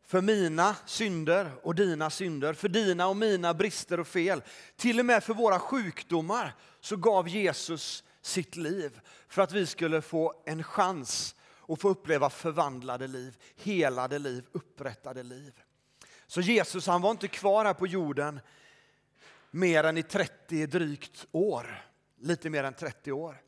för 0.05 0.21
mina 0.21 0.75
synder 0.85 1.51
och 1.63 1.75
dina 1.75 2.09
synder, 2.09 2.53
för 2.53 2.69
dina 2.69 3.07
och 3.07 3.15
mina 3.15 3.53
brister 3.53 3.99
och 3.99 4.07
fel. 4.07 4.43
Till 4.75 4.99
och 4.99 5.05
med 5.05 5.23
för 5.23 5.33
våra 5.33 5.59
sjukdomar 5.59 6.55
så 6.79 6.95
gav 6.95 7.27
Jesus 7.27 8.03
sitt 8.21 8.55
liv 8.55 8.99
för 9.27 9.41
att 9.41 9.51
vi 9.51 9.65
skulle 9.65 10.01
få 10.01 10.43
en 10.45 10.63
chans 10.63 11.35
och 11.65 11.81
få 11.81 11.89
uppleva 11.89 12.29
förvandlade 12.29 13.07
liv, 13.07 13.37
helade 13.55 14.19
liv, 14.19 14.45
upprättade 14.51 15.23
liv. 15.23 15.61
Så 16.27 16.41
Jesus 16.41 16.87
han 16.87 17.01
var 17.01 17.11
inte 17.11 17.27
kvar 17.27 17.65
här 17.65 17.73
på 17.73 17.87
jorden 17.87 18.39
mer 19.51 19.83
än 19.83 19.97
i 19.97 20.03
30 20.03 20.65
drygt 20.65 21.25
år, 21.31 21.85
lite 22.19 22.49
mer 22.49 22.63
än 22.63 22.73
30 22.73 23.11
år. 23.11 23.41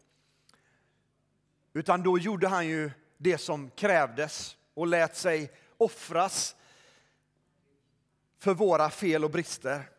Utan 1.74 2.04
då 2.04 2.20
gjorde 2.20 2.48
han 2.48 2.68
ju 2.68 2.92
det 3.18 3.38
som 3.38 3.70
krävdes 3.70 4.58
och 4.74 4.88
lät 4.88 5.16
sig 5.16 5.52
offras 5.78 6.56
för 8.38 8.54
våra 8.54 8.90
fel 8.90 9.24
och 9.24 9.32
brister. 9.32 9.90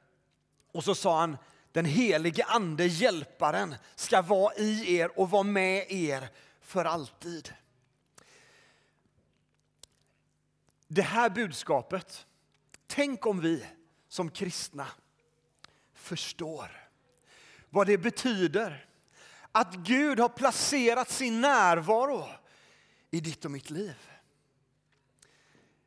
Och 0.72 0.84
så 0.84 0.94
sa 0.94 1.20
han, 1.20 1.36
den 1.72 1.84
helige 1.84 2.44
ande, 2.44 2.86
hjälparen, 2.86 3.74
ska 3.94 4.22
vara 4.22 4.54
i 4.54 4.96
er 4.96 5.18
och 5.18 5.30
vara 5.30 5.42
med 5.42 5.86
er 5.92 6.28
för 6.60 6.84
alltid. 6.84 7.52
Det 10.88 11.02
här 11.02 11.30
budskapet, 11.30 12.26
tänk 12.86 13.26
om 13.26 13.40
vi 13.40 13.66
som 14.08 14.30
kristna 14.30 14.86
förstår 15.94 16.70
vad 17.70 17.86
det 17.86 17.98
betyder 17.98 18.86
att 19.52 19.74
Gud 19.74 20.20
har 20.20 20.28
placerat 20.28 21.10
sin 21.10 21.40
närvaro 21.40 22.28
i 23.10 23.20
ditt 23.20 23.44
och 23.44 23.50
mitt 23.50 23.70
liv. 23.70 24.10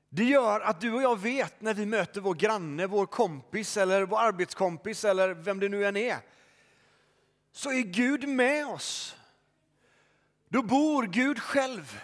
Det 0.10 0.24
gör 0.24 0.60
att 0.60 0.82
du 0.82 0.94
och 0.94 1.01
jag 1.01 1.20
vet 1.20 1.62
när 1.62 1.74
vi 1.74 1.86
möter 1.86 2.22
vår 2.22 2.34
granne, 2.34 2.88
vår 2.88 3.06
kompis 3.06 3.77
eller 3.77 4.06
vår 4.06 4.20
arbetskompis 4.20 5.06
eller 5.06 5.34
vem 5.34 5.60
det 5.60 5.70
nu 5.70 5.86
än 5.86 5.98
är. 5.98 6.18
Så 7.51 7.72
är 7.72 7.82
Gud 7.82 8.27
med 8.27 8.68
oss. 8.68 9.15
Då 10.48 10.62
bor 10.62 11.03
Gud 11.03 11.39
själv 11.39 12.01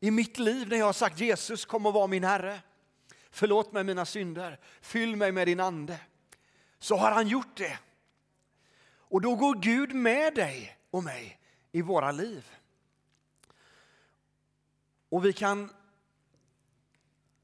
i 0.00 0.10
mitt 0.10 0.38
liv 0.38 0.68
när 0.68 0.76
jag 0.76 0.86
har 0.86 0.92
sagt 0.92 1.20
Jesus 1.20 1.64
kom 1.64 1.86
och 1.86 1.92
var 1.92 2.08
min 2.08 2.24
Herre. 2.24 2.60
Förlåt 3.30 3.72
mig 3.72 3.84
mina 3.84 4.06
synder, 4.06 4.60
fyll 4.80 5.16
mig 5.16 5.32
med 5.32 5.48
din 5.48 5.60
ande. 5.60 6.00
Så 6.78 6.96
har 6.96 7.10
han 7.10 7.28
gjort 7.28 7.56
det. 7.56 7.78
Och 8.92 9.20
då 9.20 9.34
går 9.34 9.54
Gud 9.54 9.94
med 9.94 10.34
dig 10.34 10.76
och 10.90 11.04
mig 11.04 11.40
i 11.72 11.82
våra 11.82 12.12
liv. 12.12 12.50
Och 15.08 15.24
vi 15.24 15.32
kan 15.32 15.70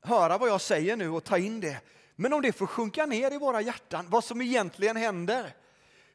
höra 0.00 0.38
vad 0.38 0.48
jag 0.48 0.60
säger 0.60 0.96
nu 0.96 1.08
och 1.08 1.24
ta 1.24 1.38
in 1.38 1.60
det. 1.60 1.80
Men 2.16 2.32
om 2.32 2.42
det 2.42 2.52
får 2.52 2.66
sjunka 2.66 3.06
ner 3.06 3.30
i 3.30 3.38
våra 3.38 3.60
hjärtan, 3.60 4.06
vad 4.08 4.24
som 4.24 4.40
egentligen 4.42 4.96
händer. 4.96 5.56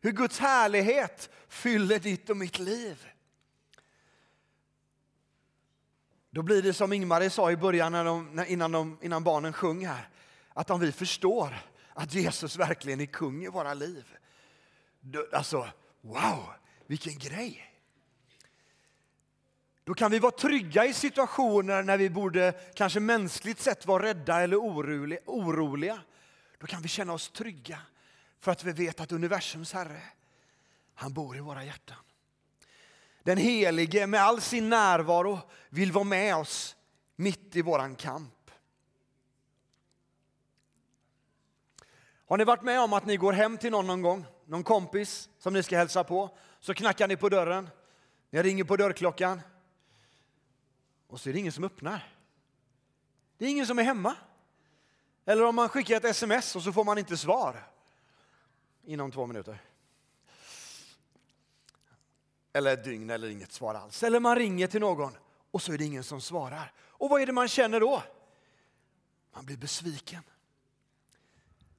Hur 0.02 0.12
Guds 0.12 0.40
härlighet 0.40 1.30
fyller 1.48 2.00
ditt 2.00 2.30
och 2.30 2.38
mitt 2.38 2.60
liv. 2.60 3.08
Då 6.32 6.42
blir 6.42 6.62
det 6.62 6.74
som 6.74 6.94
Ingmar 6.94 7.30
sa 7.30 7.52
i 7.52 7.58
början 7.58 7.92
när 7.92 8.06
de, 8.06 8.46
innan, 8.48 8.72
de, 8.72 8.98
innan 9.02 9.24
barnen 9.24 9.54
sjöng 9.54 9.86
här. 9.86 10.10
Att 10.54 10.70
om 10.70 10.80
vi 10.80 10.92
förstår 10.92 11.56
att 11.94 12.14
Jesus 12.14 12.56
verkligen 12.56 13.02
är 13.02 13.06
kung 13.06 13.44
i 13.44 13.48
våra 13.48 13.74
liv. 13.74 14.18
Då, 15.00 15.28
alltså, 15.34 15.68
wow, 16.02 16.54
vilken 16.88 17.18
grej! 17.18 17.68
Då 19.84 19.94
kan 19.94 20.12
vi 20.12 20.20
vara 20.20 20.32
trygga 20.32 20.86
i 20.86 20.94
situationer 20.94 21.84
när 21.84 21.98
vi 21.98 22.10
borde 22.10 22.52
kanske 22.76 23.00
mänskligt 23.00 23.60
sett 23.60 23.86
vara 23.86 24.04
rädda 24.04 24.42
eller 24.42 24.58
oroliga. 24.58 26.02
Då 26.60 26.68
kan 26.68 26.82
vi 26.82 26.88
känna 26.88 27.14
oss 27.14 27.30
trygga 27.30 27.80
för 28.40 28.52
att 28.52 28.64
vi 28.64 28.72
vet 28.72 29.00
att 29.00 29.12
universums 29.12 29.74
Herre, 29.74 30.02
han 30.94 31.14
bor 31.14 31.38
i 31.38 31.40
våra 31.40 31.66
hjärtan. 31.66 31.98
Den 33.24 33.38
helige 33.38 34.08
med 34.08 34.22
all 34.22 34.42
sin 34.42 34.70
närvaro 34.70 35.40
vill 35.70 35.92
vara 35.92 36.04
med 36.04 36.36
oss 36.36 36.76
mitt 37.16 37.56
i 37.56 37.62
våran 37.62 37.96
kamp. 37.96 38.52
Har 42.28 42.38
ni 42.38 42.44
varit 42.44 42.64
med 42.64 42.82
om 42.82 42.94
att 42.94 43.06
ni 43.06 43.18
går 43.18 43.34
hem 43.34 43.58
till 43.58 43.72
någon 43.72 43.88
någon 43.88 44.02
gång 44.02 44.26
någon 44.52 44.64
kompis 44.64 45.30
som 45.38 45.54
ni 45.54 45.64
ska 45.64 45.78
hälsa 45.78 46.04
på. 46.04 46.38
Så 46.60 46.74
knackar 46.74 47.08
ni 47.08 47.18
på 47.18 47.30
dörren, 47.30 47.70
ni 48.30 48.42
ringer 48.42 48.64
på 48.64 48.78
dörrklockan 48.78 49.42
och 51.08 51.20
så 51.20 51.30
är 51.30 51.34
det 51.34 51.40
ingen 51.40 51.52
som 51.52 51.64
öppnar. 51.64 52.16
Det 53.38 53.46
är 53.46 53.50
ingen 53.50 53.68
som 53.68 53.80
är 53.80 53.84
hemma. 53.84 54.16
Eller 55.26 55.44
om 55.44 55.56
man 55.56 55.70
skickar 55.70 55.98
ett 55.98 56.06
sms 56.06 56.56
och 56.56 56.62
så 56.62 56.74
får 56.74 56.84
man 56.84 56.98
inte 56.98 57.18
svar 57.18 57.68
inom 58.84 59.12
två 59.12 59.28
minuter. 59.28 59.62
Eller 62.54 62.74
ett 62.74 62.84
dygn 62.84 63.10
eller 63.10 63.30
inget 63.30 63.52
svar 63.52 63.76
alls. 63.76 64.04
Eller 64.04 64.20
man 64.20 64.36
ringer 64.36 64.68
till 64.68 64.82
någon 64.82 65.18
och 65.52 65.62
så 65.62 65.74
är 65.74 65.78
det 65.78 65.84
ingen 65.84 66.04
som 66.04 66.22
svarar. 66.22 66.74
Och 66.80 67.10
vad 67.10 67.22
är 67.22 67.26
det 67.26 67.34
man 67.34 67.48
känner 67.48 67.80
då? 67.80 68.04
Man 69.34 69.46
blir 69.46 69.58
besviken. 69.58 70.24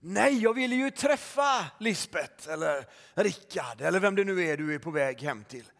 Nej, 0.00 0.42
jag 0.42 0.54
ville 0.54 0.74
ju 0.74 0.90
träffa 0.90 1.66
Lisbet 1.78 2.46
eller 2.46 2.86
Rickard 3.14 3.80
eller 3.80 4.00
vem 4.00 4.14
det 4.14 4.24
nu 4.24 4.44
är 4.44 4.56
du 4.56 4.74
är 4.74 4.78
på 4.78 4.90
väg 4.90 5.22
hem 5.22 5.44
till. 5.44 5.70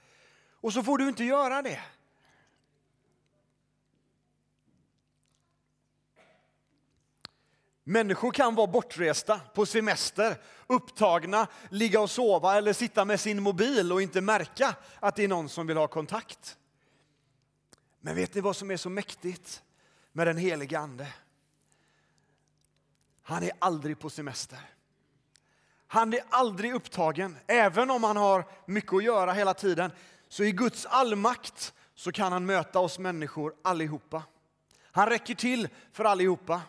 Och 0.61 0.73
så 0.73 0.83
får 0.83 0.99
du 0.99 1.09
inte 1.09 1.25
göra 1.25 1.63
det. 1.63 1.81
Människor 7.85 8.33
kan 8.33 8.55
vara 8.55 8.67
bortresta 8.67 9.41
på 9.55 9.67
semester, 9.67 10.37
upptagna, 10.67 11.47
ligga 11.71 12.01
och 12.01 12.11
sova 12.11 12.57
eller 12.57 12.73
sitta 12.73 13.05
med 13.05 13.21
sin 13.21 13.43
mobil 13.43 13.93
och 13.93 14.03
inte 14.03 14.21
märka 14.21 14.75
att 15.01 15.17
det 15.17 15.25
är 15.25 15.29
någon 15.29 15.49
som 15.49 15.67
vill 15.67 15.77
ha 15.77 15.89
kontakt. 15.89 16.59
Men 18.01 18.17
vet 18.17 18.35
ni 18.35 18.41
vad 18.41 18.57
som 18.57 18.71
är 18.71 18.77
så 18.77 18.91
mäktigt 18.91 19.63
med 20.13 20.27
den 20.27 20.37
helige 20.37 20.79
Ande? 20.79 21.07
Han 23.23 23.43
är 23.43 23.53
aldrig 23.59 23.99
på 23.99 24.11
semester. 24.11 24.59
Han 25.87 26.13
är 26.13 26.21
aldrig 26.29 26.75
upptagen. 26.75 27.37
Även 27.47 27.91
om 27.91 28.05
han 28.05 28.17
har 28.17 28.45
mycket 28.67 28.93
att 28.93 29.05
göra 29.05 29.33
hela 29.33 29.55
tiden 29.55 29.93
så 30.29 30.45
i 30.45 30.53
Guds 30.53 30.87
allmakt 30.87 31.75
så 31.95 32.13
kan 32.13 32.33
han 32.33 32.47
möta 32.47 32.79
oss 32.79 32.99
människor 32.99 33.55
allihopa. 33.63 34.23
Han 34.83 35.09
räcker 35.09 35.35
till 35.35 35.69
för 35.93 36.05
allihopa. 36.05 36.63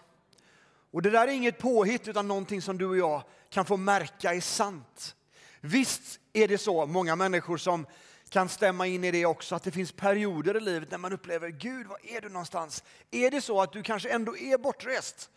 Och 0.94 1.02
det 1.02 1.10
där 1.10 1.28
är 1.28 1.32
inget 1.32 1.58
påhitt 1.58 2.08
utan 2.08 2.28
någonting 2.28 2.62
som 2.62 2.78
du 2.78 2.86
och 2.86 2.98
jag 2.98 3.24
kan 3.50 3.66
få 3.66 3.78
märka 3.78 4.34
är 4.34 4.42
sant. 4.42 5.16
Visst 5.62 6.20
är 6.34 6.48
det 6.48 6.58
så, 6.58 6.86
många 6.86 7.16
människor 7.16 7.58
som 7.58 7.86
kan 8.30 8.50
stämma 8.50 8.88
in 8.88 9.04
i 9.04 9.12
det 9.12 9.26
också, 9.26 9.56
att 9.56 9.64
det 9.64 9.72
finns 9.72 9.92
perioder 9.92 10.58
i 10.58 10.60
livet 10.60 10.92
när 10.92 10.98
man 10.98 11.14
upplever, 11.14 11.50
Gud, 11.50 11.88
var 11.88 11.98
är 12.04 12.22
du 12.22 12.30
någonstans? 12.30 12.84
Är 13.12 13.32
det 13.32 13.42
så 13.42 13.62
att 13.62 13.74
du 13.74 13.84
kanske 13.84 14.10
ändå 14.10 14.38
är 14.38 14.58
bortrest? 14.58 15.30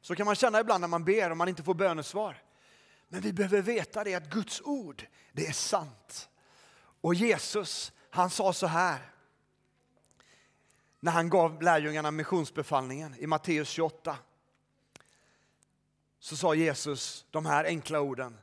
Så 0.00 0.14
kan 0.14 0.26
man 0.26 0.34
känna 0.34 0.60
ibland 0.60 0.80
när 0.80 0.88
man 0.88 1.04
ber 1.04 1.30
och 1.30 1.36
man 1.36 1.48
inte 1.48 1.62
får 1.62 1.74
bönesvar. 1.74 2.42
Men 3.08 3.20
vi 3.20 3.32
behöver 3.32 3.62
veta 3.62 4.04
det 4.04 4.14
att 4.14 4.30
Guds 4.30 4.60
ord, 4.64 5.06
det 5.32 5.46
är 5.46 5.52
sant. 5.52 6.28
Och 7.00 7.14
Jesus, 7.14 7.92
han 8.10 8.30
sa 8.30 8.52
så 8.52 8.66
här 8.66 9.12
när 11.00 11.12
han 11.12 11.30
gav 11.30 11.62
lärjungarna 11.62 12.10
missionsbefallningen 12.10 13.14
i 13.18 13.26
Matteus 13.26 13.68
28 13.68 14.16
så 16.20 16.36
sa 16.36 16.54
Jesus 16.54 17.26
de 17.30 17.46
här 17.46 17.64
enkla 17.64 18.00
orden 18.00 18.38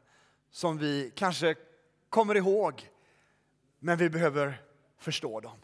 som 0.52 0.78
vi 0.78 1.12
kanske 1.16 1.56
kommer 2.10 2.36
ihåg, 2.36 2.90
men 3.80 3.98
vi 3.98 4.10
behöver 4.10 4.62
förstå 4.98 5.40
dem. 5.40 5.58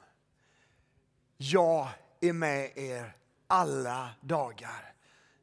Jag 1.38 1.88
är 2.22 2.34
med 2.34 2.78
er 2.78 3.16
alla 3.48 4.10
dagar 4.22 4.94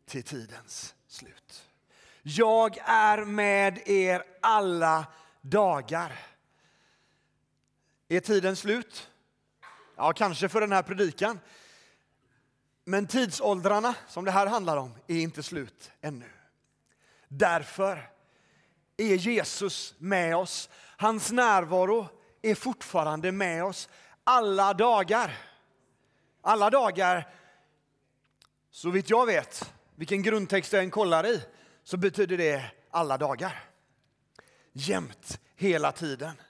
till 0.06 0.22
tidens 0.22 0.94
slut. 1.06 1.68
Jag 2.22 2.78
är 2.84 3.24
med 3.24 3.88
er 3.88 4.24
alla 4.40 5.06
dagar. 5.40 6.18
Är 8.08 8.20
tiden 8.20 8.56
slut? 8.56 9.10
Ja, 9.96 10.12
kanske 10.12 10.48
för 10.48 10.60
den 10.60 10.72
här 10.72 10.82
predikan. 10.82 11.40
Men 12.85 13.06
tidsåldrarna 13.06 13.94
som 14.09 14.24
det 14.24 14.30
här 14.30 14.46
handlar 14.46 14.76
om 14.76 14.94
är 15.06 15.16
inte 15.20 15.42
slut 15.42 15.90
ännu. 16.00 16.30
Därför 17.33 18.11
är 18.97 19.14
Jesus 19.14 19.95
med 19.99 20.37
oss. 20.37 20.69
Hans 20.97 21.33
närvaro 21.33 22.09
är 22.43 22.55
fortfarande 22.55 23.33
med 23.33 23.64
oss 23.64 23.88
alla 24.25 24.75
dagar. 24.75 25.38
Alla 26.43 26.71
dagar, 26.71 27.29
så 28.71 28.90
vitt 28.90 29.11
jag 29.11 29.27
vet, 29.27 29.73
vilken 29.95 30.23
grundtext 30.23 30.73
jag 30.73 30.83
än 30.83 30.90
kollar 30.90 31.27
i, 31.27 31.43
så 31.85 31.97
betyder 31.97 32.37
det 32.37 32.64
alla 32.90 33.19
dagar. 33.19 33.64
Jämt, 34.73 35.40
hela 35.57 35.93
tiden. 35.93 36.40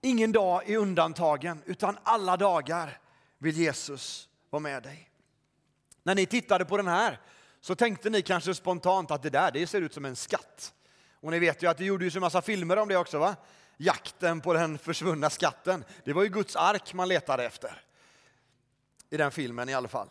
Ingen 0.00 0.32
dag 0.32 0.70
är 0.70 0.76
undantagen, 0.76 1.62
utan 1.66 1.98
alla 2.02 2.36
dagar 2.36 2.98
vill 3.38 3.56
Jesus 3.56 4.28
vara 4.50 4.60
med 4.60 4.82
dig. 4.82 5.10
När 6.02 6.14
ni 6.14 6.26
tittade 6.26 6.64
på 6.64 6.76
den 6.76 6.88
här 6.88 7.20
så 7.62 7.74
tänkte 7.74 8.10
ni 8.10 8.22
kanske 8.22 8.54
spontant 8.54 9.10
att 9.10 9.22
det 9.22 9.30
där 9.30 9.50
det 9.50 9.66
ser 9.66 9.80
ut 9.80 9.94
som 9.94 10.04
en 10.04 10.16
skatt. 10.16 10.74
Och 11.20 11.30
ni 11.30 11.38
vet 11.38 11.62
ju 11.62 11.66
att 11.66 11.78
det 11.78 11.84
gjordes 11.84 12.14
en 12.14 12.20
massa 12.20 12.42
filmer 12.42 12.76
om 12.76 12.88
det 12.88 12.96
också 12.96 13.18
va? 13.18 13.36
Jakten 13.76 14.40
på 14.40 14.52
den 14.52 14.78
försvunna 14.78 15.30
skatten. 15.30 15.84
Det 16.04 16.12
var 16.12 16.22
ju 16.22 16.28
Guds 16.28 16.56
ark 16.56 16.94
man 16.94 17.08
letade 17.08 17.44
efter. 17.44 17.82
I 19.10 19.16
den 19.16 19.30
filmen 19.30 19.68
i 19.68 19.74
alla 19.74 19.88
fall. 19.88 20.08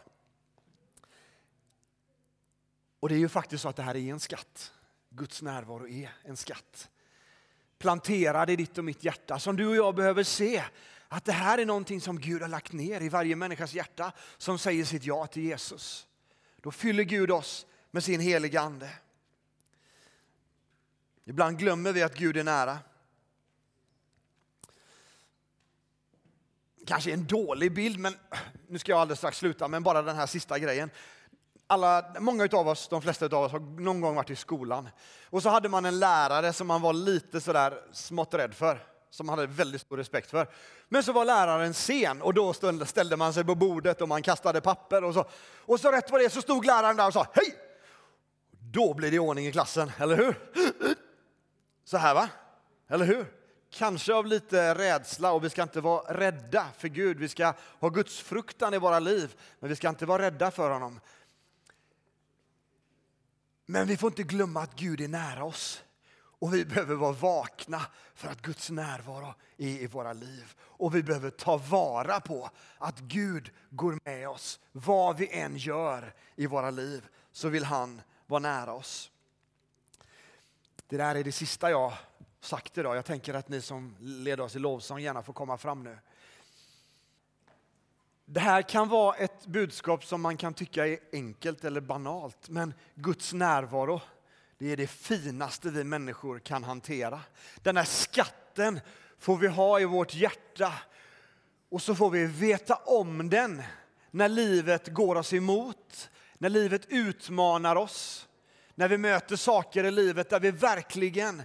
Och 2.99 3.09
det 3.09 3.15
är 3.15 3.19
ju 3.19 3.29
faktiskt 3.29 3.63
så 3.63 3.69
att 3.69 3.75
det 3.75 3.83
här 3.83 3.95
är 3.95 4.11
en 4.11 4.19
skatt. 4.19 4.73
Guds 5.09 5.41
närvaro 5.41 5.87
är 5.87 6.09
en 6.23 6.37
skatt. 6.37 6.89
Planterad 7.77 8.49
i 8.49 8.55
ditt 8.55 8.77
och 8.77 8.83
mitt 8.83 9.03
hjärta 9.03 9.39
som 9.39 9.55
du 9.55 9.67
och 9.67 9.75
jag 9.75 9.95
behöver 9.95 10.23
se 10.23 10.63
att 11.07 11.25
det 11.25 11.31
här 11.31 11.57
är 11.57 11.65
någonting 11.65 12.01
som 12.01 12.19
Gud 12.19 12.41
har 12.41 12.49
lagt 12.49 12.71
ner 12.71 13.01
i 13.01 13.09
varje 13.09 13.35
människas 13.35 13.73
hjärta 13.73 14.11
som 14.37 14.59
säger 14.59 14.85
sitt 14.85 15.03
ja 15.03 15.27
till 15.27 15.43
Jesus. 15.43 16.07
Då 16.61 16.71
fyller 16.71 17.03
Gud 17.03 17.31
oss 17.31 17.65
med 17.91 18.03
sin 18.03 18.19
heliga 18.19 18.61
Ande. 18.61 18.89
Ibland 21.25 21.59
glömmer 21.59 21.93
vi 21.93 22.03
att 22.03 22.15
Gud 22.15 22.37
är 22.37 22.43
nära. 22.43 22.79
Kanske 26.85 27.13
en 27.13 27.25
dålig 27.25 27.73
bild, 27.73 27.99
men 27.99 28.15
nu 28.67 28.79
ska 28.79 28.91
jag 28.91 28.99
alldeles 28.99 29.19
strax 29.19 29.37
sluta, 29.37 29.67
men 29.67 29.83
bara 29.83 30.01
den 30.01 30.15
här 30.15 30.25
sista 30.27 30.59
grejen. 30.59 30.89
Alla, 31.67 32.15
många 32.19 32.49
av 32.51 32.67
oss, 32.67 32.87
de 32.87 33.01
flesta 33.01 33.25
av 33.25 33.33
oss, 33.33 33.51
har 33.51 33.59
någon 33.59 34.01
gång 34.01 34.15
varit 34.15 34.29
i 34.29 34.35
skolan. 34.35 34.89
Och 35.29 35.43
så 35.43 35.49
hade 35.49 35.69
man 35.69 35.85
en 35.85 35.99
lärare 35.99 36.53
som 36.53 36.67
man 36.67 36.81
var 36.81 36.93
lite 36.93 37.41
sådär 37.41 37.83
smått 37.91 38.33
rädd 38.33 38.53
för 38.53 38.90
som 39.11 39.25
man 39.25 39.39
hade 39.39 39.53
väldigt 39.53 39.81
stor 39.81 39.97
respekt 39.97 40.29
för. 40.29 40.47
Men 40.89 41.03
så 41.03 41.11
var 41.11 41.25
läraren 41.25 41.73
sen 41.73 42.21
och 42.21 42.33
då 42.33 42.53
ställde 42.85 43.17
man 43.17 43.33
sig 43.33 43.43
på 43.43 43.55
bordet 43.55 44.01
och 44.01 44.07
man 44.07 44.21
kastade 44.21 44.61
papper 44.61 45.03
och 45.03 45.13
så. 45.13 45.25
Och 45.65 45.79
så 45.79 45.91
rätt 45.91 46.11
vad 46.11 46.21
det 46.21 46.29
så 46.29 46.41
stod 46.41 46.65
läraren 46.65 46.95
där 46.95 47.07
och 47.07 47.13
sa 47.13 47.27
hej! 47.33 47.55
Då 48.73 48.93
blir 48.93 49.11
det 49.11 49.19
ordning 49.19 49.47
i 49.47 49.51
klassen, 49.51 49.91
eller 49.97 50.17
hur? 50.17 50.39
Så 51.85 51.97
här 51.97 52.13
va? 52.13 52.29
Eller 52.87 53.05
hur? 53.05 53.25
Kanske 53.69 54.13
av 54.13 54.25
lite 54.25 54.75
rädsla 54.75 55.31
och 55.31 55.43
vi 55.43 55.49
ska 55.49 55.63
inte 55.63 55.81
vara 55.81 56.19
rädda 56.19 56.67
för 56.77 56.87
Gud. 56.87 57.19
Vi 57.19 57.29
ska 57.29 57.53
ha 57.79 57.89
Guds 57.89 58.19
fruktan 58.19 58.73
i 58.73 58.77
våra 58.77 58.99
liv, 58.99 59.35
men 59.59 59.69
vi 59.69 59.75
ska 59.75 59.89
inte 59.89 60.05
vara 60.05 60.21
rädda 60.21 60.51
för 60.51 60.69
honom. 60.69 60.99
Men 63.65 63.87
vi 63.87 63.97
får 63.97 64.09
inte 64.09 64.23
glömma 64.23 64.61
att 64.61 64.75
Gud 64.75 65.01
är 65.01 65.07
nära 65.07 65.43
oss. 65.43 65.83
Och 66.41 66.53
vi 66.53 66.65
behöver 66.65 66.95
vara 66.95 67.11
vakna 67.11 67.81
för 68.13 68.27
att 68.27 68.41
Guds 68.41 68.69
närvaro 68.69 69.33
är 69.57 69.67
i 69.67 69.87
våra 69.87 70.13
liv. 70.13 70.53
Och 70.59 70.95
vi 70.95 71.03
behöver 71.03 71.29
ta 71.29 71.57
vara 71.57 72.19
på 72.19 72.49
att 72.77 72.99
Gud 72.99 73.51
går 73.69 73.99
med 74.05 74.29
oss. 74.29 74.59
Vad 74.71 75.17
vi 75.17 75.39
än 75.39 75.57
gör 75.57 76.13
i 76.35 76.47
våra 76.47 76.69
liv 76.69 77.07
så 77.31 77.49
vill 77.49 77.63
han 77.63 78.01
vara 78.27 78.39
nära 78.39 78.73
oss. 78.73 79.11
Det 80.87 80.97
där 80.97 81.15
är 81.15 81.23
det 81.23 81.31
sista 81.31 81.69
jag 81.69 81.93
sagt 82.39 82.77
idag. 82.77 82.95
Jag 82.95 83.05
tänker 83.05 83.33
att 83.33 83.49
ni 83.49 83.61
som 83.61 83.95
leder 83.99 84.43
oss 84.43 84.55
i 84.55 84.59
lovsång 84.59 84.99
gärna 84.99 85.23
får 85.23 85.33
komma 85.33 85.57
fram 85.57 85.83
nu. 85.83 85.97
Det 88.25 88.39
här 88.39 88.61
kan 88.61 88.89
vara 88.89 89.15
ett 89.15 89.45
budskap 89.45 90.05
som 90.05 90.21
man 90.21 90.37
kan 90.37 90.53
tycka 90.53 90.87
är 90.87 90.99
enkelt 91.11 91.63
eller 91.63 91.81
banalt, 91.81 92.49
men 92.49 92.73
Guds 92.95 93.33
närvaro 93.33 94.01
det 94.61 94.71
är 94.71 94.77
det 94.77 94.87
finaste 94.87 95.69
vi 95.69 95.83
människor 95.83 96.39
kan 96.39 96.63
hantera. 96.63 97.21
Den 97.55 97.77
här 97.77 97.83
skatten 97.83 98.79
får 99.19 99.37
vi 99.37 99.47
ha 99.47 99.79
i 99.79 99.85
vårt 99.85 100.13
hjärta 100.13 100.73
och 101.69 101.81
så 101.81 101.95
får 101.95 102.09
vi 102.09 102.25
veta 102.25 102.75
om 102.75 103.29
den 103.29 103.63
när 104.11 104.29
livet 104.29 104.87
går 104.87 105.15
oss 105.15 105.33
emot, 105.33 106.09
när 106.37 106.49
livet 106.49 106.85
utmanar 106.87 107.75
oss, 107.75 108.27
när 108.75 108.87
vi 108.87 108.97
möter 108.97 109.35
saker 109.35 109.83
i 109.83 109.91
livet 109.91 110.29
där 110.29 110.39
vi 110.39 110.51
verkligen 110.51 111.43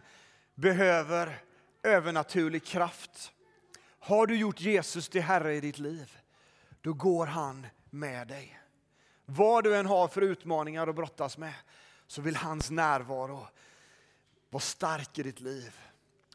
behöver 0.55 1.43
övernaturlig 1.83 2.65
kraft. 2.65 3.33
Har 3.99 4.27
du 4.27 4.37
gjort 4.37 4.61
Jesus 4.61 5.09
till 5.09 5.23
Herre 5.23 5.55
i 5.55 5.61
ditt 5.61 5.79
liv, 5.79 6.19
då 6.81 6.93
går 6.93 7.27
han 7.27 7.67
med 7.91 8.29
dig. 8.29 8.61
Vad 9.25 9.65
du 9.65 9.77
än 9.77 9.87
har 9.87 10.09
för 10.09 10.23
utmaningar 10.23 10.87
att 10.87 10.97
brottas 10.97 11.39
med, 11.39 11.55
så 12.07 12.23
vill 12.23 12.37
hans 12.37 12.71
närvaro 12.71 13.47
vara 14.51 14.61
stark 14.61 15.19
i 15.19 15.23
ditt 15.23 15.41
liv. 15.41 15.81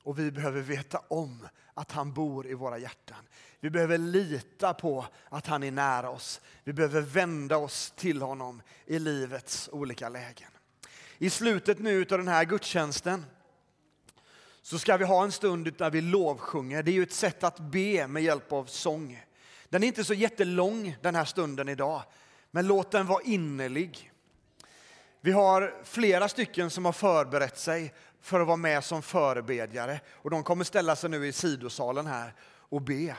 Och 0.03 0.19
vi 0.19 0.31
behöver 0.31 0.61
veta 0.61 1.01
om 1.07 1.47
att 1.73 1.91
han 1.91 2.13
bor 2.13 2.47
i 2.47 2.53
våra 2.53 2.77
hjärtan. 2.77 3.27
Vi 3.59 3.69
behöver 3.69 3.97
lita 3.97 4.73
på 4.73 5.05
att 5.29 5.47
han 5.47 5.63
är 5.63 5.71
nära 5.71 6.09
oss. 6.09 6.41
Vi 6.63 6.73
behöver 6.73 7.01
vända 7.01 7.57
oss 7.57 7.93
till 7.95 8.21
honom 8.21 8.61
i 8.85 8.99
livets 8.99 9.69
olika 9.71 10.09
lägen. 10.09 10.51
I 11.17 11.29
slutet 11.29 11.79
nu 11.79 12.01
av 12.01 12.17
den 12.17 12.27
här 12.27 12.45
gudstjänsten 12.45 13.25
så 14.61 14.79
ska 14.79 14.97
vi 14.97 15.05
ha 15.05 15.23
en 15.23 15.31
stund 15.31 15.73
där 15.77 15.89
vi 15.89 16.01
lovsjunger. 16.01 16.83
Det 16.83 16.91
är 16.91 16.93
ju 16.93 17.03
ett 17.03 17.11
sätt 17.11 17.43
att 17.43 17.59
be 17.59 18.07
med 18.07 18.23
hjälp 18.23 18.51
av 18.51 18.65
sång. 18.65 19.25
Den 19.69 19.83
är 19.83 19.87
inte 19.87 20.03
så 20.03 20.13
jättelång 20.13 20.97
den 21.01 21.15
här 21.15 21.25
stunden 21.25 21.69
idag, 21.69 22.03
men 22.51 22.67
låt 22.67 22.91
den 22.91 23.05
vara 23.05 23.23
innerlig. 23.23 24.10
Vi 25.23 25.31
har 25.31 25.75
flera 25.83 26.27
stycken 26.29 26.69
som 26.69 26.85
har 26.85 26.91
förberett 26.91 27.57
sig 27.57 27.93
för 28.21 28.39
att 28.39 28.47
vara 28.47 28.57
med 28.57 28.83
som 28.83 29.01
förebedjare 29.01 29.99
och 30.11 30.29
de 30.29 30.43
kommer 30.43 30.63
ställa 30.63 30.95
sig 30.95 31.09
nu 31.09 31.27
i 31.27 31.31
sidosalen 31.31 32.07
här 32.07 32.33
och 32.53 32.81
be. 32.81 33.15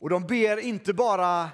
Och 0.00 0.10
de 0.10 0.26
ber 0.26 0.56
inte 0.56 0.92
bara 0.92 1.50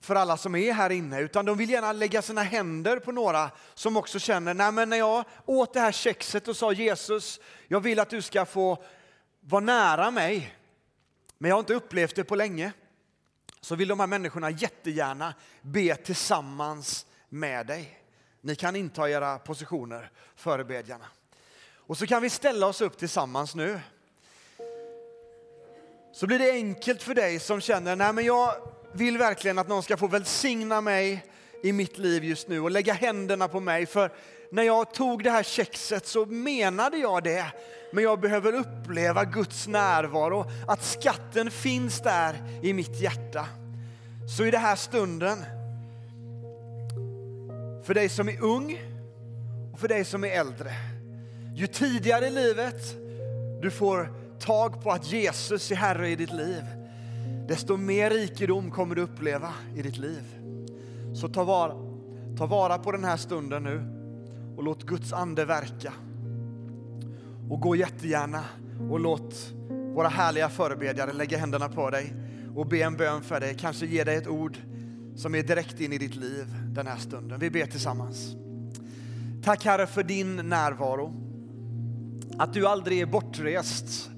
för 0.00 0.14
alla 0.14 0.36
som 0.36 0.54
är 0.54 0.72
här 0.72 0.90
inne, 0.90 1.20
utan 1.20 1.44
de 1.44 1.58
vill 1.58 1.70
gärna 1.70 1.92
lägga 1.92 2.22
sina 2.22 2.42
händer 2.42 2.98
på 2.98 3.12
några 3.12 3.50
som 3.74 3.96
också 3.96 4.18
känner, 4.18 4.54
nej 4.54 4.72
men 4.72 4.88
när 4.88 4.96
jag 4.96 5.24
åt 5.46 5.74
det 5.74 5.80
här 5.80 5.92
kexet 5.92 6.48
och 6.48 6.56
sa 6.56 6.72
Jesus, 6.72 7.40
jag 7.68 7.80
vill 7.80 8.00
att 8.00 8.10
du 8.10 8.22
ska 8.22 8.44
få 8.44 8.84
vara 9.40 9.64
nära 9.64 10.10
mig, 10.10 10.56
men 11.38 11.48
jag 11.48 11.56
har 11.56 11.60
inte 11.60 11.74
upplevt 11.74 12.16
det 12.16 12.24
på 12.24 12.34
länge. 12.36 12.72
Så 13.60 13.74
vill 13.76 13.88
de 13.88 14.00
här 14.00 14.06
människorna 14.06 14.50
jättegärna 14.50 15.34
be 15.62 15.96
tillsammans 15.96 17.06
med 17.28 17.66
dig. 17.66 17.99
Ni 18.40 18.54
kan 18.54 18.76
inta 18.76 19.10
era 19.10 19.38
positioner, 19.38 20.10
förebedjarna. 20.36 21.06
Och 21.76 21.98
så 21.98 22.06
kan 22.06 22.22
vi 22.22 22.30
ställa 22.30 22.66
oss 22.66 22.80
upp 22.80 22.98
tillsammans 22.98 23.54
nu. 23.54 23.80
Så 26.12 26.26
blir 26.26 26.38
det 26.38 26.50
enkelt 26.50 27.02
för 27.02 27.14
dig 27.14 27.38
som 27.38 27.60
känner, 27.60 27.96
nej 27.96 28.12
men 28.12 28.24
jag 28.24 28.54
vill 28.92 29.18
verkligen 29.18 29.58
att 29.58 29.68
någon 29.68 29.82
ska 29.82 29.96
få 29.96 30.06
välsigna 30.06 30.80
mig 30.80 31.26
i 31.62 31.72
mitt 31.72 31.98
liv 31.98 32.24
just 32.24 32.48
nu 32.48 32.60
och 32.60 32.70
lägga 32.70 32.92
händerna 32.92 33.48
på 33.48 33.60
mig. 33.60 33.86
För 33.86 34.12
när 34.50 34.62
jag 34.62 34.94
tog 34.94 35.24
det 35.24 35.30
här 35.30 35.42
kexet 35.42 36.06
så 36.06 36.26
menade 36.26 36.96
jag 36.96 37.24
det. 37.24 37.46
Men 37.92 38.04
jag 38.04 38.20
behöver 38.20 38.52
uppleva 38.52 39.24
Guds 39.24 39.68
närvaro, 39.68 40.50
att 40.68 40.84
skatten 40.84 41.50
finns 41.50 42.00
där 42.00 42.60
i 42.62 42.72
mitt 42.72 43.00
hjärta. 43.00 43.46
Så 44.36 44.44
i 44.44 44.50
den 44.50 44.60
här 44.60 44.76
stunden, 44.76 45.44
för 47.82 47.94
dig 47.94 48.08
som 48.08 48.28
är 48.28 48.42
ung 48.42 48.80
och 49.72 49.80
för 49.80 49.88
dig 49.88 50.04
som 50.04 50.24
är 50.24 50.28
äldre. 50.28 50.72
Ju 51.54 51.66
tidigare 51.66 52.26
i 52.26 52.30
livet 52.30 52.96
du 53.62 53.70
får 53.70 54.12
tag 54.38 54.82
på 54.82 54.90
att 54.90 55.12
Jesus 55.12 55.70
är 55.70 55.76
Herre 55.76 56.08
i 56.08 56.16
ditt 56.16 56.32
liv, 56.32 56.62
desto 57.48 57.76
mer 57.76 58.10
rikedom 58.10 58.70
kommer 58.70 58.94
du 58.94 59.02
uppleva 59.02 59.54
i 59.76 59.82
ditt 59.82 59.98
liv. 59.98 60.22
Så 61.14 61.28
ta 61.28 61.44
vara, 61.44 61.74
ta 62.38 62.46
vara 62.46 62.78
på 62.78 62.92
den 62.92 63.04
här 63.04 63.16
stunden 63.16 63.62
nu 63.62 63.82
och 64.56 64.62
låt 64.62 64.82
Guds 64.82 65.12
ande 65.12 65.44
verka. 65.44 65.92
Och 67.50 67.60
gå 67.60 67.76
jättegärna 67.76 68.44
och 68.90 69.00
låt 69.00 69.52
våra 69.94 70.08
härliga 70.08 70.48
förebedjare 70.48 71.12
lägga 71.12 71.38
händerna 71.38 71.68
på 71.68 71.90
dig 71.90 72.14
och 72.56 72.66
be 72.66 72.82
en 72.82 72.96
bön 72.96 73.22
för 73.22 73.40
dig, 73.40 73.56
kanske 73.58 73.86
ge 73.86 74.04
dig 74.04 74.16
ett 74.16 74.28
ord 74.28 74.58
som 75.20 75.34
är 75.34 75.42
direkt 75.42 75.80
in 75.80 75.92
i 75.92 75.98
ditt 75.98 76.16
liv 76.16 76.46
den 76.66 76.86
här 76.86 76.96
stunden. 76.96 77.40
Vi 77.40 77.50
ber 77.50 77.66
tillsammans. 77.66 78.36
Tack 79.42 79.64
Herre 79.64 79.86
för 79.86 80.02
din 80.02 80.36
närvaro. 80.36 81.14
Att 82.38 82.52
du 82.52 82.66
aldrig 82.66 83.00
är 83.00 83.06
bortrest, 83.06 84.10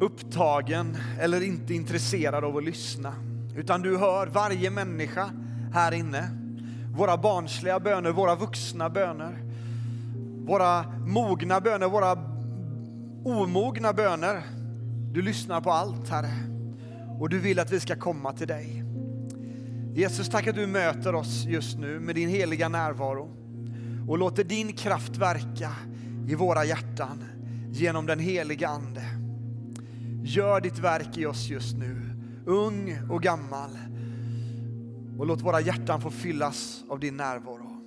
upptagen 0.00 0.96
eller 1.20 1.42
inte 1.42 1.74
intresserad 1.74 2.44
av 2.44 2.56
att 2.56 2.64
lyssna. 2.64 3.14
Utan 3.56 3.82
du 3.82 3.96
hör 3.96 4.26
varje 4.26 4.70
människa 4.70 5.30
här 5.72 5.92
inne. 5.92 6.30
Våra 6.96 7.16
barnsliga 7.16 7.80
böner, 7.80 8.10
våra 8.10 8.34
vuxna 8.34 8.90
böner. 8.90 9.38
Våra 10.46 10.84
mogna 11.06 11.60
böner, 11.60 11.88
våra 11.88 12.12
omogna 13.24 13.92
böner. 13.92 14.42
Du 15.12 15.22
lyssnar 15.22 15.60
på 15.60 15.70
allt 15.70 16.08
Herre. 16.08 16.32
Och 17.20 17.28
du 17.28 17.38
vill 17.38 17.58
att 17.58 17.72
vi 17.72 17.80
ska 17.80 17.96
komma 17.96 18.32
till 18.32 18.48
dig. 18.48 18.81
Jesus, 19.94 20.28
tack 20.28 20.46
att 20.46 20.54
du 20.54 20.66
möter 20.66 21.14
oss 21.14 21.44
just 21.44 21.78
nu 21.78 22.00
med 22.00 22.14
din 22.14 22.28
heliga 22.28 22.68
närvaro 22.68 23.30
och 24.08 24.18
låter 24.18 24.44
din 24.44 24.72
kraft 24.72 25.16
verka 25.16 25.70
i 26.28 26.34
våra 26.34 26.64
hjärtan 26.64 27.24
genom 27.70 28.06
den 28.06 28.18
heliga 28.18 28.68
Ande. 28.68 29.04
Gör 30.24 30.60
ditt 30.60 30.78
verk 30.78 31.18
i 31.18 31.26
oss 31.26 31.48
just 31.48 31.76
nu, 31.76 31.96
ung 32.46 32.98
och 33.10 33.22
gammal. 33.22 33.70
Och 35.18 35.26
låt 35.26 35.40
våra 35.40 35.60
hjärtan 35.60 36.00
få 36.00 36.10
fyllas 36.10 36.84
av 36.88 37.00
din 37.00 37.16
närvaro. 37.16 37.82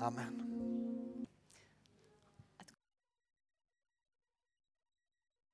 Amen. 0.00 0.45